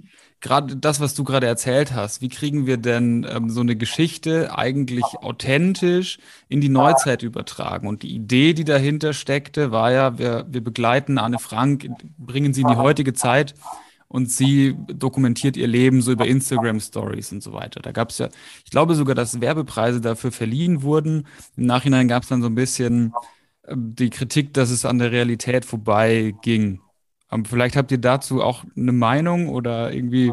gerade 0.42 0.76
das, 0.76 1.00
was 1.00 1.14
du 1.14 1.24
gerade 1.24 1.46
erzählt 1.46 1.94
hast, 1.94 2.20
wie 2.20 2.28
kriegen 2.28 2.66
wir 2.66 2.76
denn 2.76 3.24
ähm, 3.30 3.48
so 3.48 3.60
eine 3.60 3.76
Geschichte 3.76 4.56
eigentlich 4.58 5.04
authentisch 5.04 6.18
in 6.48 6.60
die 6.60 6.68
Neuzeit 6.68 7.22
übertragen? 7.22 7.86
Und 7.86 8.02
die 8.02 8.14
Idee, 8.14 8.52
die 8.52 8.64
dahinter 8.64 9.14
steckte, 9.14 9.70
war 9.70 9.92
ja, 9.92 10.18
wir, 10.18 10.44
wir 10.50 10.62
begleiten 10.62 11.16
Anne 11.16 11.38
Frank, 11.38 11.88
bringen 12.18 12.52
sie 12.52 12.62
in 12.62 12.68
die 12.68 12.76
heutige 12.76 13.14
Zeit 13.14 13.54
und 14.08 14.30
sie 14.30 14.76
dokumentiert 14.88 15.56
ihr 15.56 15.68
Leben 15.68 16.02
so 16.02 16.12
über 16.12 16.26
Instagram 16.26 16.80
Stories 16.80 17.32
und 17.32 17.42
so 17.42 17.52
weiter. 17.52 17.80
Da 17.80 17.92
gab 17.92 18.10
es 18.10 18.18
ja, 18.18 18.28
ich 18.64 18.70
glaube 18.70 18.96
sogar, 18.96 19.14
dass 19.14 19.40
Werbepreise 19.40 20.00
dafür 20.00 20.32
verliehen 20.32 20.82
wurden. 20.82 21.28
Im 21.56 21.66
Nachhinein 21.66 22.08
gab 22.08 22.24
es 22.24 22.28
dann 22.28 22.42
so 22.42 22.48
ein 22.48 22.54
bisschen 22.56 23.14
äh, 23.62 23.74
die 23.76 24.10
Kritik, 24.10 24.52
dass 24.54 24.70
es 24.70 24.84
an 24.84 24.98
der 24.98 25.12
Realität 25.12 25.64
vorbei 25.64 26.34
ging. 26.42 26.80
Aber 27.32 27.44
vielleicht 27.46 27.76
habt 27.76 27.90
ihr 27.90 27.98
dazu 27.98 28.42
auch 28.42 28.62
eine 28.76 28.92
Meinung 28.92 29.48
oder 29.48 29.90
irgendwie 29.90 30.30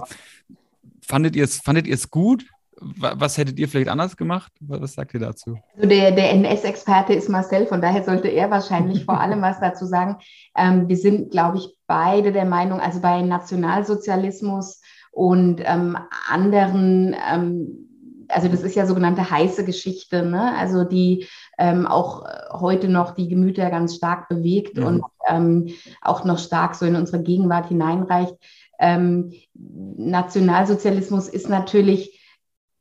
fandet 1.02 1.34
ihr 1.34 1.46
es 1.46 1.60
fandet 1.60 1.88
ihr 1.88 1.94
es 1.94 2.12
gut? 2.12 2.46
Was 2.82 3.38
hättet 3.38 3.58
ihr 3.58 3.70
vielleicht 3.70 3.90
anders 3.90 4.18
gemacht? 4.18 4.52
Was 4.60 4.94
sagt 4.94 5.14
ihr 5.14 5.22
dazu? 5.22 5.58
Also 5.76 5.88
der, 5.88 6.12
der 6.12 6.32
NS-Experte 6.32 7.14
ist 7.14 7.30
Marcel, 7.30 7.68
von 7.68 7.82
daher 7.82 8.04
sollte 8.04 8.28
er 8.28 8.52
wahrscheinlich 8.52 9.06
vor 9.06 9.20
allem 9.20 9.42
was 9.42 9.60
dazu 9.60 9.86
sagen. 9.86 10.18
Ähm, 10.58 10.90
wir 10.90 10.98
sind, 10.98 11.32
glaube 11.32 11.58
ich, 11.58 11.78
beide 11.88 12.34
der 12.34 12.44
Meinung, 12.44 12.82
also 12.82 13.00
bei 13.00 13.22
Nationalsozialismus 13.22 14.82
und 15.12 15.62
ähm, 15.64 15.96
anderen 16.28 17.16
ähm, 17.32 17.89
also 18.30 18.48
das 18.48 18.62
ist 18.62 18.76
ja 18.76 18.86
sogenannte 18.86 19.30
heiße 19.30 19.66
Geschichte, 19.66 20.24
ne? 20.24 20.56
also 20.58 20.84
die 20.84 21.28
ähm, 21.58 21.88
auch 21.88 22.26
heute 22.52 22.88
noch 22.88 23.12
die 23.16 23.28
Gemüter 23.28 23.70
ganz 23.70 23.96
stark 23.96 24.30
bewegt 24.30 24.78
ja. 24.78 24.88
und 24.88 25.04
ähm, 25.28 25.70
auch 26.02 26.24
noch 26.24 26.40
stark 26.40 26.76
so 26.76 26.86
in 26.86 26.96
unsere 26.96 27.22
Gegenwart 27.22 27.68
hineinreicht. 27.68 28.36
Ähm, 28.80 29.34
Nationalsozialismus 29.54 31.28
ist 31.28 31.50
natürlich 31.50 32.20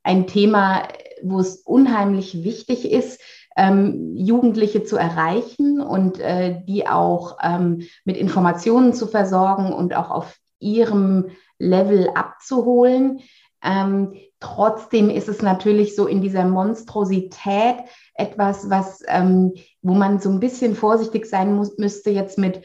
ein 0.03 0.27
Thema, 0.27 0.85
wo 1.23 1.41
es 1.41 1.57
unheimlich 1.57 2.45
wichtig 2.45 2.91
ist, 2.91 3.21
ähm, 3.57 4.15
Jugendliche 4.17 4.85
zu 4.85 4.97
erreichen 4.97 5.81
und 5.81 6.21
äh, 6.21 6.63
die 6.65 6.87
auch 6.87 7.39
ähm, 7.43 7.83
mit 8.05 8.17
Informationen 8.17 8.95
zu 8.95 9.09
versorgen 9.09 9.73
und 9.73 9.97
auch 9.97 10.11
auf 10.11 10.39
ihrem 10.61 11.31
Level 11.59 12.11
abzuholen. 12.15 13.21
Ähm, 13.69 14.15
trotzdem 14.41 15.11
ist 15.11 15.29
es 15.29 15.43
natürlich 15.43 15.95
so 15.95 16.07
in 16.07 16.23
dieser 16.23 16.45
Monstrosität 16.45 17.77
etwas, 18.15 18.71
was, 18.71 19.03
ähm, 19.07 19.53
wo 19.83 19.95
man 19.95 20.21
so 20.21 20.31
ein 20.31 20.41
bisschen 20.41 20.75
vorsichtig 20.75 21.27
sein 21.27 21.55
muss, 21.55 21.77
müsste 21.77 22.11
jetzt 22.11 22.39
mit 22.39 22.65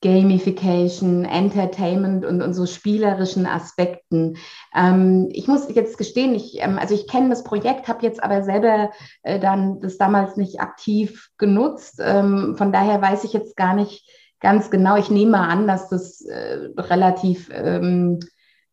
Gamification, 0.00 1.24
Entertainment 1.24 2.24
und, 2.24 2.40
und 2.40 2.54
so 2.54 2.66
spielerischen 2.66 3.46
Aspekten. 3.46 4.36
Ähm, 4.74 5.28
ich 5.32 5.48
muss 5.48 5.68
jetzt 5.74 5.98
gestehen, 5.98 6.34
ich, 6.36 6.62
ähm, 6.62 6.78
also 6.78 6.94
ich 6.94 7.08
kenne 7.08 7.30
das 7.30 7.42
Projekt, 7.42 7.88
habe 7.88 8.06
jetzt 8.06 8.22
aber 8.22 8.44
selber 8.44 8.90
äh, 9.24 9.40
dann 9.40 9.80
das 9.80 9.98
damals 9.98 10.36
nicht 10.36 10.60
aktiv 10.60 11.30
genutzt. 11.36 12.00
Ähm, 12.00 12.54
von 12.56 12.72
daher 12.72 13.02
weiß 13.02 13.24
ich 13.24 13.32
jetzt 13.32 13.56
gar 13.56 13.74
nicht 13.74 14.08
ganz 14.40 14.70
genau. 14.70 14.96
Ich 14.96 15.10
nehme 15.10 15.40
an, 15.40 15.66
dass 15.66 15.88
das 15.88 16.24
äh, 16.24 16.68
relativ 16.76 17.50
ähm, 17.52 18.20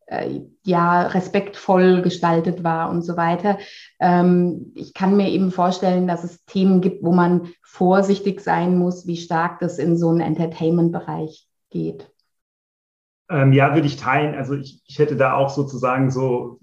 äh, 0.06 0.40
ja 0.62 1.02
respektvoll 1.02 2.02
gestaltet 2.02 2.64
war 2.64 2.90
und 2.90 3.02
so 3.02 3.16
weiter. 3.16 3.58
Ähm, 4.00 4.72
ich 4.74 4.94
kann 4.94 5.16
mir 5.16 5.28
eben 5.28 5.50
vorstellen, 5.50 6.06
dass 6.06 6.24
es 6.24 6.44
Themen 6.44 6.80
gibt, 6.80 7.02
wo 7.02 7.12
man 7.12 7.48
vorsichtig 7.62 8.40
sein 8.40 8.76
muss, 8.78 9.06
wie 9.06 9.16
stark 9.16 9.58
das 9.60 9.78
in 9.78 9.96
so 9.96 10.10
einen 10.10 10.20
Entertainment-Bereich 10.20 11.48
geht. 11.70 12.10
Ähm, 13.28 13.52
ja, 13.52 13.74
würde 13.74 13.86
ich 13.86 13.96
teilen. 13.96 14.34
Also 14.34 14.54
ich, 14.54 14.82
ich 14.86 14.98
hätte 14.98 15.16
da 15.16 15.34
auch 15.34 15.50
sozusagen 15.50 16.10
so 16.10 16.60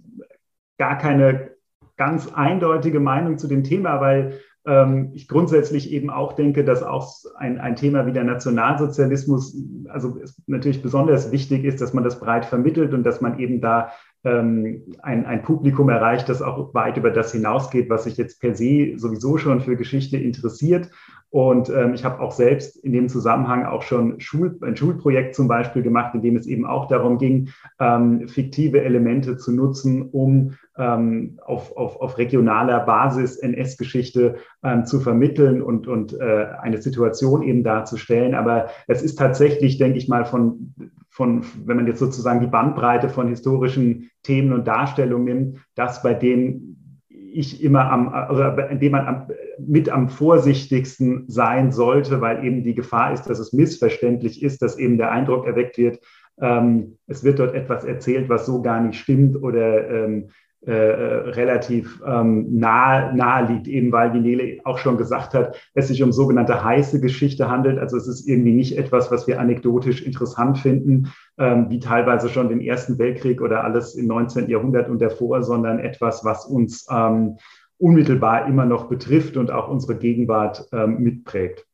gar 0.78 0.98
keine 0.98 1.52
ganz 1.98 2.32
eindeutige 2.34 3.00
Meinung 3.00 3.38
zu 3.38 3.48
dem 3.48 3.64
Thema, 3.64 4.00
weil 4.02 4.40
ähm, 4.65 5.12
ich 5.13 5.27
grundsätzlich 5.27 5.91
eben 5.91 6.10
auch 6.10 6.34
denke, 6.34 6.63
dass 6.63 6.84
auch 6.84 7.10
ein, 7.38 7.60
ein 7.60 7.75
Thema 7.75 8.05
wie 8.05 8.13
der 8.13 8.24
Nationalsozialismus, 8.24 9.58
also 9.89 10.17
natürlich 10.48 10.82
besonders 10.82 11.32
wichtig 11.32 11.65
ist, 11.65 11.82
dass 11.82 11.93
man 11.93 12.03
das 12.03 12.20
breit 12.20 12.46
vermittelt 12.46 12.93
und 12.93 13.03
dass 13.03 13.22
man 13.22 13.39
eben 13.39 13.60
da 13.60 13.91
ähm, 14.24 14.84
ein, 15.01 15.25
ein 15.25 15.41
Publikum 15.43 15.89
erreicht, 15.89 16.29
das 16.29 16.41
auch 16.41 16.74
weit 16.74 16.96
über 16.98 17.12
das 17.12 17.34
hinausgeht, 17.34 17.89
was 17.89 18.05
sich 18.05 18.15
jetzt 18.15 18.39
per 18.39 18.55
se 18.55 18.93
sowieso 18.96 19.38
schon 19.38 19.60
für 19.62 19.75
Geschichte 19.75 20.17
interessiert. 20.17 20.89
Und 21.29 21.70
ähm, 21.70 21.93
ich 21.93 22.05
habe 22.05 22.22
auch 22.22 22.32
selbst 22.32 22.77
in 22.77 22.93
dem 22.93 23.10
Zusammenhang 23.10 23.65
auch 23.65 23.82
schon 23.82 24.20
Schul 24.20 24.55
ein 24.62 24.77
Schulprojekt 24.77 25.36
zum 25.36 25.48
Beispiel 25.48 25.82
gemacht, 25.82 26.13
in 26.13 26.22
dem 26.22 26.36
es 26.38 26.46
eben 26.46 26.65
auch 26.65 26.88
darum 26.88 27.17
ging, 27.17 27.50
ähm, 27.79 28.27
fiktive 28.27 28.82
Elemente 28.84 29.36
zu 29.36 29.51
nutzen, 29.51 30.03
um 30.03 30.53
ähm, 30.77 31.39
auf, 31.46 31.75
auf, 31.77 32.01
auf 32.01 32.18
regionaler 32.18 32.80
Basis 32.82 33.38
NS-Geschichte 33.38 34.36
ähm, 34.63 34.86
zu 34.86 35.00
vermitteln 35.00 35.62
und, 35.62 35.88
und 35.88 36.20
äh, 36.20 36.48
eine 36.62 36.82
Situation 36.82 37.44
eben 37.44 37.63
darzustellen. 37.63 38.34
Aber 38.34 38.70
es 38.88 39.01
ist 39.01 39.18
tatsächlich, 39.18 39.77
denke 39.77 39.98
ich 39.98 40.08
mal, 40.08 40.25
von, 40.25 40.74
von, 41.10 41.44
wenn 41.65 41.77
man 41.77 41.88
jetzt 41.88 42.00
sozusagen 42.00 42.42
die 42.42 42.48
Bandbreite 42.48 43.10
von 43.10 43.27
historischen 43.27 44.10
Themen 44.24 44.53
und 44.53 44.68
Darstellungen 44.68 45.25
nimmt, 45.25 45.58
dass 45.75 46.01
bei 46.01 46.13
denen 46.13 46.74
ich 47.10 47.63
immer 47.63 47.92
am, 47.92 48.10
also 48.10 48.44
in 48.44 48.80
dem 48.80 48.92
man 48.92 49.08
am, 49.08 49.27
mit 49.58 49.89
am 49.89 50.10
vorsichtigsten 50.10 51.25
sein 51.27 51.72
sollte, 51.72 52.22
weil 52.22 52.46
eben 52.46 52.63
die 52.63 52.75
Gefahr 52.75 53.13
ist, 53.13 53.24
dass 53.24 53.39
es 53.39 53.53
missverständlich 53.53 54.44
ist, 54.44 54.62
dass 54.62 54.77
eben 54.77 54.98
der 54.98 55.12
Eindruck 55.12 55.48
erweckt 55.48 55.77
wird, 55.77 56.00
ähm, 56.39 56.98
es 57.08 57.24
wird 57.24 57.39
dort 57.39 57.53
etwas 57.53 57.84
erzählt, 57.84 58.30
was 58.30 58.46
so 58.46 58.62
gar 58.62 58.82
nicht 58.82 59.00
stimmt 59.00 59.42
oder 59.42 59.89
ähm, 59.89 60.30
äh, 60.65 60.72
relativ 60.72 62.01
ähm, 62.05 62.58
nahe, 62.58 63.15
nahe 63.15 63.51
liegt, 63.51 63.67
eben 63.67 63.91
weil, 63.91 64.13
wie 64.13 64.20
Nele 64.20 64.62
auch 64.63 64.77
schon 64.77 64.98
gesagt 64.98 65.34
hat, 65.34 65.55
es 65.74 65.89
sich 65.89 66.01
um 66.03 66.12
sogenannte 66.12 66.63
heiße 66.63 67.01
Geschichte 67.01 67.50
handelt. 67.50 67.79
Also 67.79 67.98
es 67.98 68.08
ist 68.08 68.27
irgendwie 68.27 68.53
nicht 68.53 68.77
etwas, 68.77 69.12
was 69.12 69.27
wir 69.27 69.39
anekdotisch 69.39 70.01
interessant 70.01 70.58
finden, 70.58 71.12
ähm, 71.38 71.67
wie 71.70 71.79
teilweise 71.79 72.29
schon 72.29 72.50
den 72.50 72.62
Ersten 72.62 72.98
Weltkrieg 72.98 73.41
oder 73.41 73.63
alles 73.63 73.96
im 73.96 74.08
19. 74.08 74.50
Jahrhundert 74.50 74.89
und 74.89 75.01
davor, 75.01 75.43
sondern 75.43 75.79
etwas, 75.79 76.24
was 76.24 76.46
uns 76.46 76.88
ähm, 76.89 77.38
unmittelbar 77.77 78.48
immer 78.48 78.65
noch 78.65 78.88
betrifft 78.88 79.36
und 79.36 79.51
auch 79.51 79.67
unsere 79.67 79.96
Gegenwart 79.98 80.67
ähm, 80.72 81.00
mitprägt. 81.00 81.65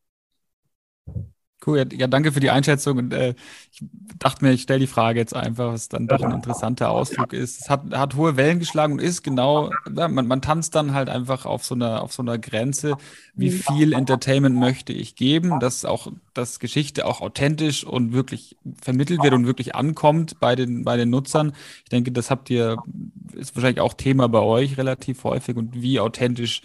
Cool, 1.65 1.85
ja, 1.91 2.07
danke 2.07 2.31
für 2.31 2.39
die 2.39 2.51
Einschätzung. 2.51 2.97
Und 2.97 3.13
äh, 3.13 3.35
ich 3.71 3.83
dachte 4.17 4.45
mir, 4.45 4.53
ich 4.53 4.61
stelle 4.61 4.79
die 4.79 4.87
Frage 4.87 5.19
jetzt 5.19 5.35
einfach, 5.35 5.73
was 5.73 5.89
dann 5.89 6.07
doch 6.07 6.21
ein 6.21 6.31
interessanter 6.31 6.89
Ausflug 6.89 7.33
ist. 7.33 7.61
Es 7.61 7.69
hat, 7.69 7.93
hat 7.93 8.15
hohe 8.15 8.37
Wellen 8.37 8.59
geschlagen 8.59 8.93
und 8.93 8.99
ist 8.99 9.23
genau, 9.23 9.69
ja, 9.93 10.07
man, 10.07 10.25
man 10.25 10.41
tanzt 10.41 10.75
dann 10.75 10.93
halt 10.93 11.09
einfach 11.09 11.45
auf 11.45 11.65
so 11.65 11.75
einer, 11.75 12.01
auf 12.01 12.13
so 12.13 12.21
einer 12.21 12.37
Grenze, 12.37 12.95
wie 13.35 13.49
mhm. 13.49 13.63
viel 13.73 13.93
Entertainment 13.93 14.55
möchte 14.55 14.93
ich 14.93 15.15
geben, 15.15 15.59
dass 15.59 15.83
auch, 15.83 16.11
dass 16.33 16.59
Geschichte 16.59 17.05
auch 17.05 17.19
authentisch 17.19 17.83
und 17.83 18.13
wirklich 18.13 18.55
vermittelt 18.81 19.21
wird 19.21 19.33
und 19.33 19.45
wirklich 19.45 19.75
ankommt 19.75 20.39
bei 20.39 20.55
den, 20.55 20.85
bei 20.85 20.95
den 20.95 21.09
Nutzern. 21.09 21.51
Ich 21.83 21.89
denke, 21.89 22.13
das 22.13 22.31
habt 22.31 22.49
ihr, 22.49 22.77
ist 23.33 23.53
wahrscheinlich 23.55 23.81
auch 23.81 23.93
Thema 23.95 24.29
bei 24.29 24.39
euch 24.39 24.77
relativ 24.77 25.25
häufig 25.25 25.57
und 25.57 25.81
wie 25.81 25.99
authentisch 25.99 26.61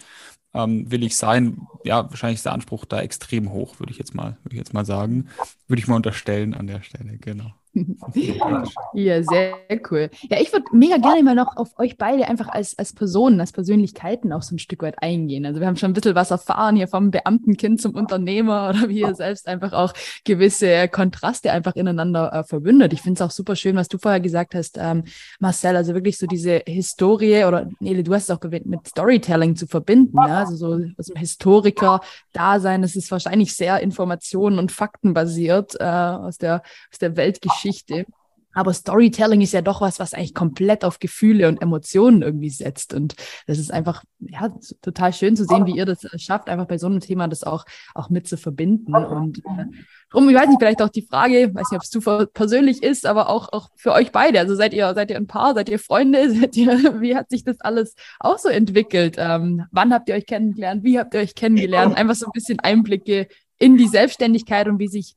ähm, 0.55 0.91
will 0.91 1.05
ich 1.05 1.17
sein? 1.17 1.67
Ja, 1.85 2.09
wahrscheinlich 2.11 2.39
ist 2.39 2.47
der 2.47 2.53
Anspruch 2.53 2.85
da 2.85 3.01
extrem 3.01 3.51
hoch, 3.51 3.79
würde 3.81 3.93
ich 3.93 3.99
jetzt 3.99 4.15
mal, 4.15 4.39
würde 4.43 4.55
ich 4.55 4.59
jetzt 4.59 4.75
mal 4.75 4.85
sagen. 4.85 5.29
Würde 5.67 5.81
ich 5.81 5.89
mal 5.89 5.97
unterstellen 5.97 6.55
an 6.55 6.67
der 6.67 6.83
Stelle, 6.83 7.19
genau. 7.19 7.53
ja, 8.95 9.23
sehr 9.23 9.55
cool. 9.91 10.09
Ja, 10.31 10.41
ich 10.41 10.53
würde 10.53 10.67
mega 10.73 10.97
gerne 10.99 11.23
mal 11.25 11.35
noch 11.35 11.57
auf 11.57 11.77
euch 11.79 11.97
beide 11.97 12.29
einfach 12.29 12.49
als, 12.49 12.79
als 12.79 12.93
Personen, 12.93 13.41
als 13.41 13.51
Persönlichkeiten 13.51 14.33
auch 14.33 14.43
so 14.43 14.55
ein 14.55 14.61
Stück 14.61 14.83
weit 14.83 15.03
eingehen. 15.03 15.45
Also 15.45 15.59
wir 15.61 15.67
haben 15.67 15.77
schon 15.77 15.91
ein 15.91 15.95
bisschen 15.95 16.15
was 16.15 16.31
erfahren 16.31 16.77
hier 16.77 16.87
vom 16.87 17.11
Beamtenkind 17.11 17.81
zum 17.81 17.95
Unternehmer 17.95 18.71
oder 18.71 18.89
wie 18.89 19.01
ihr 19.01 19.15
selbst 19.15 19.49
einfach 19.49 19.73
auch 19.73 19.93
gewisse 20.25 20.87
Kontraste 20.89 21.51
einfach 21.51 21.75
ineinander 21.75 22.33
äh, 22.33 22.45
verbündet. 22.45 22.93
Ich 22.93 23.03
finde 23.03 23.19
es 23.19 23.23
auch 23.23 23.33
super 23.33 23.57
schön, 23.57 23.75
was 23.75 23.89
du 23.89 23.99
vorher 23.99 24.21
gesagt 24.21 24.55
hast, 24.55 24.79
ähm, 24.79 25.03
Marcel, 25.41 25.77
also 25.77 25.95
wirklich 25.95 26.17
so 26.17 26.27
diese 26.27 26.63
Historie 26.67 27.45
oder 27.45 27.69
Nele, 27.81 28.05
du 28.05 28.15
hast 28.15 28.25
es 28.25 28.31
auch 28.31 28.41
gewählt, 28.41 28.67
mit 28.67 28.87
Storytelling 28.87 29.57
zu 29.57 29.67
verbinden. 29.67 30.17
Ja? 30.17 30.45
Also 30.45 30.55
so 30.55 30.81
aus 30.97 31.07
dem 31.07 31.17
Historiker-Dasein, 31.17 32.83
das 32.83 32.95
ist 32.95 33.11
wahrscheinlich 33.11 33.57
sehr 33.57 33.81
informationen- 33.81 34.61
und 34.61 34.71
faktenbasiert 34.71 35.75
äh, 35.81 35.85
aus, 35.85 36.39
der, 36.39 36.63
aus 36.93 36.99
der 36.99 37.17
Weltgeschichte 37.17 37.64
Geschichte. 37.65 38.07
Aber 38.55 38.73
Storytelling 38.73 39.41
ist 39.41 39.53
ja 39.53 39.63
doch 39.63 39.81
was, 39.81 39.99
was 39.99 40.15
eigentlich 40.15 40.33
komplett 40.33 40.85
auf 40.85 41.01
Gefühle 41.01 41.49
und 41.49 41.61
Emotionen 41.61 42.23
irgendwie 42.23 42.51
setzt. 42.51 42.95
Und 42.95 43.17
das 43.49 43.59
ist 43.59 43.73
einfach 43.73 44.05
ja, 44.21 44.49
total 44.81 45.13
schön 45.13 45.37
zu 45.37 45.45
sehen, 45.45 45.67
wie 45.67 45.77
ihr 45.77 45.87
das 45.87 46.07
schafft, 46.23 46.49
einfach 46.49 46.67
bei 46.67 46.79
so 46.79 46.87
einem 46.87 47.01
Thema 47.01 47.27
das 47.27 47.43
auch, 47.43 47.65
auch 47.95 48.11
mit 48.11 48.29
zu 48.29 48.37
verbinden. 48.37 48.95
Und 48.95 49.39
äh, 49.39 49.65
drum, 50.11 50.29
ich 50.29 50.37
weiß 50.37 50.49
nicht, 50.49 50.61
vielleicht 50.61 50.83
auch 50.83 50.89
die 50.89 51.07
Frage, 51.07 51.53
weiß 51.53 51.71
nicht, 51.71 51.79
ob 51.79 51.83
es 51.83 51.91
zu 51.91 52.01
persönlich 52.33 52.83
ist, 52.83 53.07
aber 53.07 53.29
auch, 53.29 53.53
auch 53.53 53.71
für 53.75 53.93
euch 53.93 54.13
beide. 54.13 54.39
Also 54.39 54.55
seid 54.55 54.73
ihr, 54.73 54.95
seid 54.95 55.11
ihr 55.11 55.17
ein 55.17 55.27
Paar, 55.27 55.55
seid 55.55 55.69
ihr 55.69 55.81
Freunde, 55.81 56.31
seid 56.41 56.57
ihr, 56.57 57.01
wie 57.01 57.17
hat 57.17 57.31
sich 57.31 57.43
das 57.43 57.61
alles 57.61 57.97
auch 58.21 58.39
so 58.39 58.49
entwickelt? 58.49 59.17
Ähm, 59.19 59.65
wann 59.73 59.93
habt 59.93 60.09
ihr 60.09 60.15
euch 60.15 60.27
kennengelernt? 60.27 60.85
Wie 60.85 60.99
habt 61.01 61.15
ihr 61.15 61.21
euch 61.21 61.35
kennengelernt? 61.35 61.97
Einfach 61.97 62.15
so 62.15 62.27
ein 62.27 62.33
bisschen 62.33 62.61
Einblicke 62.61 63.27
in 63.59 63.77
die 63.77 63.89
Selbstständigkeit 63.89 64.69
und 64.69 64.79
wie 64.79 64.89
sich 64.89 65.17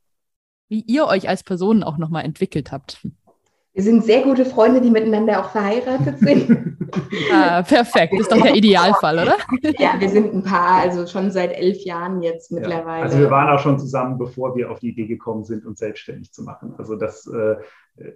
wie 0.68 0.80
ihr 0.86 1.06
euch 1.06 1.28
als 1.28 1.42
Personen 1.42 1.82
auch 1.82 1.98
nochmal 1.98 2.24
entwickelt 2.24 2.72
habt. 2.72 3.00
Wir 3.78 3.84
sind 3.84 4.04
sehr 4.04 4.22
gute 4.22 4.44
Freunde, 4.44 4.80
die 4.80 4.90
miteinander 4.90 5.38
auch 5.38 5.50
verheiratet 5.50 6.18
sind. 6.18 6.76
ah, 7.32 7.62
perfekt, 7.62 8.12
ist 8.14 8.32
doch 8.32 8.42
der 8.42 8.56
Idealfall, 8.56 9.20
oder? 9.20 9.36
ja, 9.78 9.94
wir 10.00 10.08
sind 10.08 10.34
ein 10.34 10.42
Paar, 10.42 10.80
also 10.82 11.06
schon 11.06 11.30
seit 11.30 11.52
elf 11.52 11.84
Jahren 11.84 12.20
jetzt 12.20 12.50
mittlerweile. 12.50 12.98
Ja, 12.98 13.04
also 13.04 13.18
wir 13.20 13.30
waren 13.30 13.48
auch 13.54 13.60
schon 13.60 13.78
zusammen, 13.78 14.18
bevor 14.18 14.56
wir 14.56 14.72
auf 14.72 14.80
die 14.80 14.88
Idee 14.88 15.06
gekommen 15.06 15.44
sind, 15.44 15.64
uns 15.64 15.78
selbstständig 15.78 16.32
zu 16.32 16.42
machen. 16.42 16.74
Also 16.76 16.96
das, 16.96 17.28
äh, 17.28 17.54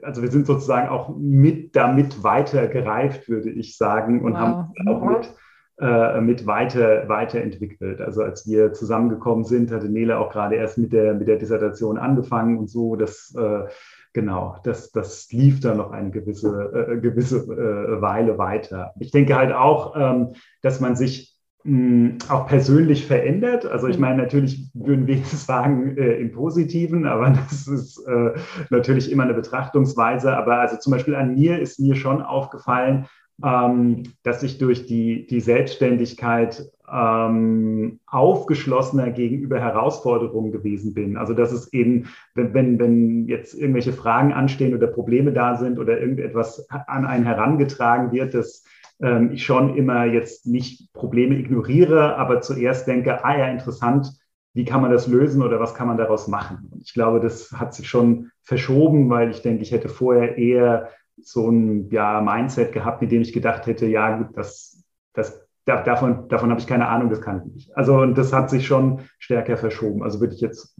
also 0.02 0.22
wir 0.22 0.32
sind 0.32 0.48
sozusagen 0.48 0.88
auch 0.88 1.14
mit 1.16 1.76
damit 1.76 2.24
weiter 2.24 2.66
gereift, 2.66 3.28
würde 3.28 3.50
ich 3.50 3.76
sagen, 3.76 4.24
und 4.24 4.32
wow. 4.32 4.40
haben 4.40 4.72
auch 4.88 5.04
mit 5.04 5.32
äh, 5.78 6.20
mit 6.20 6.46
weiter, 6.46 7.08
weiterentwickelt. 7.08 8.00
Also 8.00 8.22
als 8.22 8.46
wir 8.46 8.72
zusammengekommen 8.72 9.44
sind, 9.44 9.72
hatte 9.72 9.88
Nele 9.88 10.18
auch 10.18 10.30
gerade 10.30 10.56
erst 10.56 10.78
mit 10.78 10.92
der, 10.92 11.14
mit 11.14 11.28
der 11.28 11.36
Dissertation 11.36 11.98
angefangen 11.98 12.58
und 12.58 12.68
so. 12.68 12.96
Das, 12.96 13.34
äh, 13.36 13.64
genau, 14.12 14.56
das, 14.64 14.90
das 14.92 15.30
lief 15.32 15.60
dann 15.60 15.78
noch 15.78 15.90
eine 15.90 16.10
gewisse, 16.10 16.88
äh, 16.90 17.00
gewisse 17.00 17.48
Weile 17.48 18.38
weiter. 18.38 18.92
Ich 19.00 19.10
denke 19.10 19.34
halt 19.34 19.52
auch, 19.52 19.94
ähm, 19.96 20.34
dass 20.60 20.80
man 20.80 20.94
sich 20.94 21.32
mh, 21.64 22.18
auch 22.28 22.46
persönlich 22.46 23.06
verändert. 23.06 23.66
Also 23.66 23.88
ich 23.88 23.96
mhm. 23.96 24.02
meine, 24.02 24.22
natürlich 24.22 24.70
würden 24.74 25.06
wir 25.06 25.16
jetzt 25.16 25.46
sagen 25.46 25.96
äh, 25.96 26.14
im 26.14 26.32
Positiven, 26.32 27.06
aber 27.06 27.30
das 27.50 27.66
ist 27.66 27.98
äh, 28.06 28.32
natürlich 28.70 29.10
immer 29.10 29.24
eine 29.24 29.34
Betrachtungsweise. 29.34 30.36
Aber 30.36 30.60
also 30.60 30.76
zum 30.76 30.92
Beispiel 30.92 31.14
an 31.14 31.34
mir 31.34 31.60
ist 31.60 31.80
mir 31.80 31.94
schon 31.94 32.22
aufgefallen, 32.22 33.06
ähm, 33.44 34.04
dass 34.22 34.42
ich 34.42 34.58
durch 34.58 34.86
die, 34.86 35.26
die 35.26 35.40
Selbstständigkeit 35.40 36.70
ähm, 36.92 38.00
aufgeschlossener 38.06 39.10
gegenüber 39.10 39.58
Herausforderungen 39.58 40.52
gewesen 40.52 40.94
bin. 40.94 41.16
Also 41.16 41.32
dass 41.32 41.52
es 41.52 41.72
eben, 41.72 42.08
wenn, 42.34 42.52
wenn, 42.54 42.78
wenn 42.78 43.26
jetzt 43.26 43.54
irgendwelche 43.54 43.92
Fragen 43.92 44.32
anstehen 44.32 44.74
oder 44.74 44.86
Probleme 44.86 45.32
da 45.32 45.56
sind 45.56 45.78
oder 45.78 45.98
irgendetwas 45.98 46.68
an 46.70 47.06
einen 47.06 47.24
herangetragen 47.24 48.12
wird, 48.12 48.34
dass 48.34 48.64
ähm, 49.00 49.32
ich 49.32 49.44
schon 49.44 49.76
immer 49.76 50.04
jetzt 50.04 50.46
nicht 50.46 50.92
Probleme 50.92 51.36
ignoriere, 51.36 52.16
aber 52.16 52.40
zuerst 52.42 52.86
denke, 52.86 53.24
ah 53.24 53.38
ja, 53.38 53.48
interessant, 53.48 54.12
wie 54.54 54.64
kann 54.64 54.82
man 54.82 54.90
das 54.90 55.06
lösen 55.06 55.42
oder 55.42 55.60
was 55.60 55.74
kann 55.74 55.88
man 55.88 55.96
daraus 55.96 56.28
machen? 56.28 56.68
Und 56.70 56.82
ich 56.82 56.92
glaube, 56.92 57.20
das 57.20 57.52
hat 57.52 57.74
sich 57.74 57.88
schon 57.88 58.30
verschoben, 58.42 59.08
weil 59.08 59.30
ich 59.30 59.40
denke, 59.40 59.62
ich 59.62 59.72
hätte 59.72 59.88
vorher 59.88 60.36
eher 60.36 60.90
so 61.20 61.50
ein 61.50 61.90
ja, 61.90 62.20
Mindset 62.20 62.72
gehabt, 62.72 63.02
mit 63.02 63.12
dem 63.12 63.22
ich 63.22 63.32
gedacht 63.32 63.66
hätte, 63.66 63.86
ja, 63.86 64.30
das, 64.34 64.82
das, 65.12 65.46
davon, 65.64 66.28
davon 66.28 66.50
habe 66.50 66.60
ich 66.60 66.66
keine 66.66 66.88
Ahnung, 66.88 67.10
das 67.10 67.20
kann 67.20 67.42
ich 67.46 67.52
nicht. 67.52 67.76
Also 67.76 67.96
und 67.96 68.16
das 68.16 68.32
hat 68.32 68.50
sich 68.50 68.66
schon 68.66 69.00
stärker 69.18 69.56
verschoben. 69.56 70.02
Also 70.02 70.20
würde 70.20 70.34
ich 70.34 70.40
jetzt 70.40 70.76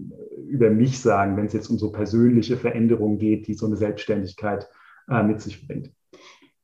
über 0.46 0.70
mich 0.70 1.00
sagen, 1.00 1.36
wenn 1.36 1.46
es 1.46 1.52
jetzt 1.52 1.68
um 1.68 1.78
so 1.78 1.92
persönliche 1.92 2.56
Veränderungen 2.56 3.18
geht, 3.18 3.46
die 3.46 3.54
so 3.54 3.66
eine 3.66 3.76
Selbstständigkeit 3.76 4.68
äh, 5.08 5.22
mit 5.22 5.40
sich 5.40 5.66
bringt. 5.66 5.90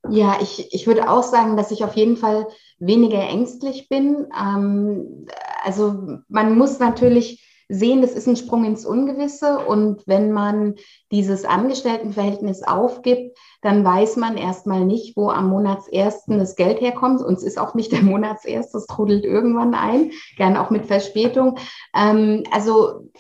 Ja, 0.08 0.36
ich, 0.40 0.72
ich 0.72 0.86
würde 0.86 1.08
auch 1.10 1.22
sagen, 1.22 1.56
dass 1.56 1.70
ich 1.70 1.84
auf 1.84 1.94
jeden 1.94 2.16
Fall 2.16 2.46
weniger 2.78 3.20
ängstlich 3.20 3.88
bin. 3.88 4.26
Ähm, 4.38 5.26
also 5.64 6.18
man 6.28 6.56
muss 6.56 6.78
natürlich 6.78 7.47
sehen, 7.68 8.00
das 8.00 8.12
ist 8.12 8.26
ein 8.26 8.36
Sprung 8.36 8.64
ins 8.64 8.86
Ungewisse. 8.86 9.58
Und 9.58 10.02
wenn 10.06 10.32
man 10.32 10.76
dieses 11.12 11.44
Angestelltenverhältnis 11.44 12.62
aufgibt, 12.62 13.38
dann 13.62 13.84
weiß 13.84 14.16
man 14.16 14.36
erstmal 14.36 14.84
nicht, 14.84 15.16
wo 15.16 15.30
am 15.30 15.48
Monatsersten 15.48 16.38
das 16.38 16.56
Geld 16.56 16.80
herkommt. 16.80 17.22
Und 17.22 17.34
es 17.34 17.42
ist 17.42 17.58
auch 17.58 17.74
nicht 17.74 17.92
der 17.92 18.02
Monatserst, 18.02 18.74
das 18.74 18.86
trudelt 18.86 19.24
irgendwann 19.24 19.74
ein, 19.74 20.12
gern 20.36 20.56
auch 20.56 20.70
mit 20.70 20.86
Verspätung. 20.86 21.58
Ähm, 21.94 22.44
also 22.50 23.10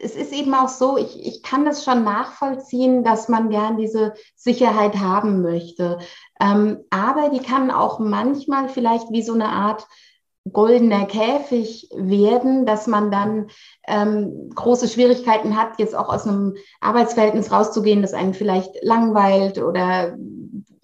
es 0.00 0.14
ist 0.14 0.32
eben 0.32 0.54
auch 0.54 0.68
so, 0.68 0.96
ich, 0.96 1.26
ich 1.26 1.42
kann 1.42 1.64
das 1.64 1.84
schon 1.84 2.04
nachvollziehen, 2.04 3.02
dass 3.02 3.28
man 3.28 3.50
gern 3.50 3.76
diese 3.76 4.14
Sicherheit 4.36 4.98
haben 4.98 5.42
möchte. 5.42 5.98
Ähm, 6.40 6.78
aber 6.90 7.30
die 7.30 7.40
kann 7.40 7.70
auch 7.70 7.98
manchmal 7.98 8.68
vielleicht 8.68 9.10
wie 9.10 9.22
so 9.22 9.32
eine 9.32 9.48
Art 9.48 9.86
goldener 10.50 11.06
Käfig 11.06 11.88
werden, 11.94 12.64
dass 12.66 12.86
man 12.86 13.10
dann 13.10 13.48
ähm, 13.86 14.50
große 14.54 14.88
Schwierigkeiten 14.88 15.56
hat, 15.56 15.78
jetzt 15.78 15.94
auch 15.94 16.08
aus 16.08 16.26
einem 16.26 16.56
Arbeitsverhältnis 16.80 17.52
rauszugehen, 17.52 18.02
das 18.02 18.14
einen 18.14 18.34
vielleicht 18.34 18.82
langweilt 18.82 19.58
oder 19.58 20.16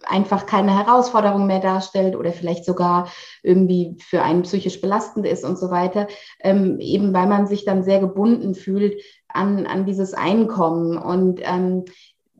einfach 0.04 0.46
keine 0.46 0.76
Herausforderung 0.76 1.46
mehr 1.46 1.60
darstellt 1.60 2.16
oder 2.16 2.32
vielleicht 2.32 2.64
sogar 2.64 3.08
irgendwie 3.42 3.96
für 3.98 4.22
einen 4.22 4.42
psychisch 4.42 4.80
belastend 4.80 5.26
ist 5.26 5.44
und 5.44 5.58
so 5.58 5.70
weiter, 5.70 6.06
ähm, 6.40 6.78
eben 6.80 7.12
weil 7.12 7.26
man 7.26 7.46
sich 7.46 7.64
dann 7.64 7.82
sehr 7.82 7.98
gebunden 7.98 8.54
fühlt 8.54 9.02
an, 9.28 9.66
an 9.66 9.84
dieses 9.84 10.14
Einkommen. 10.14 10.96
Und 10.98 11.40
ähm, 11.42 11.84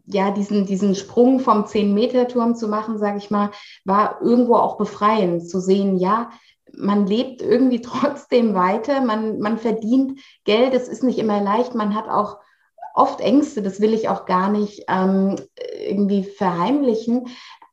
ja, 0.06 0.30
diesen, 0.30 0.66
diesen 0.66 0.94
Sprung 0.94 1.40
vom 1.40 1.64
10-Meter-Turm 1.64 2.54
zu 2.54 2.68
machen, 2.68 2.98
sage 2.98 3.18
ich 3.18 3.30
mal, 3.30 3.50
war 3.84 4.20
irgendwo 4.22 4.54
auch 4.54 4.76
befreiend 4.76 5.48
zu 5.48 5.60
sehen, 5.60 5.96
ja, 5.96 6.30
man 6.76 7.06
lebt 7.06 7.42
irgendwie 7.42 7.80
trotzdem 7.82 8.54
weiter, 8.54 9.00
man, 9.00 9.38
man 9.38 9.58
verdient 9.58 10.20
Geld, 10.44 10.74
es 10.74 10.88
ist 10.88 11.02
nicht 11.02 11.18
immer 11.18 11.40
leicht, 11.40 11.74
man 11.74 11.94
hat 11.94 12.08
auch 12.08 12.38
oft 12.94 13.20
Ängste, 13.20 13.62
das 13.62 13.80
will 13.80 13.92
ich 13.92 14.08
auch 14.08 14.24
gar 14.24 14.50
nicht 14.50 14.84
ähm, 14.88 15.36
irgendwie 15.86 16.24
verheimlichen. 16.24 17.28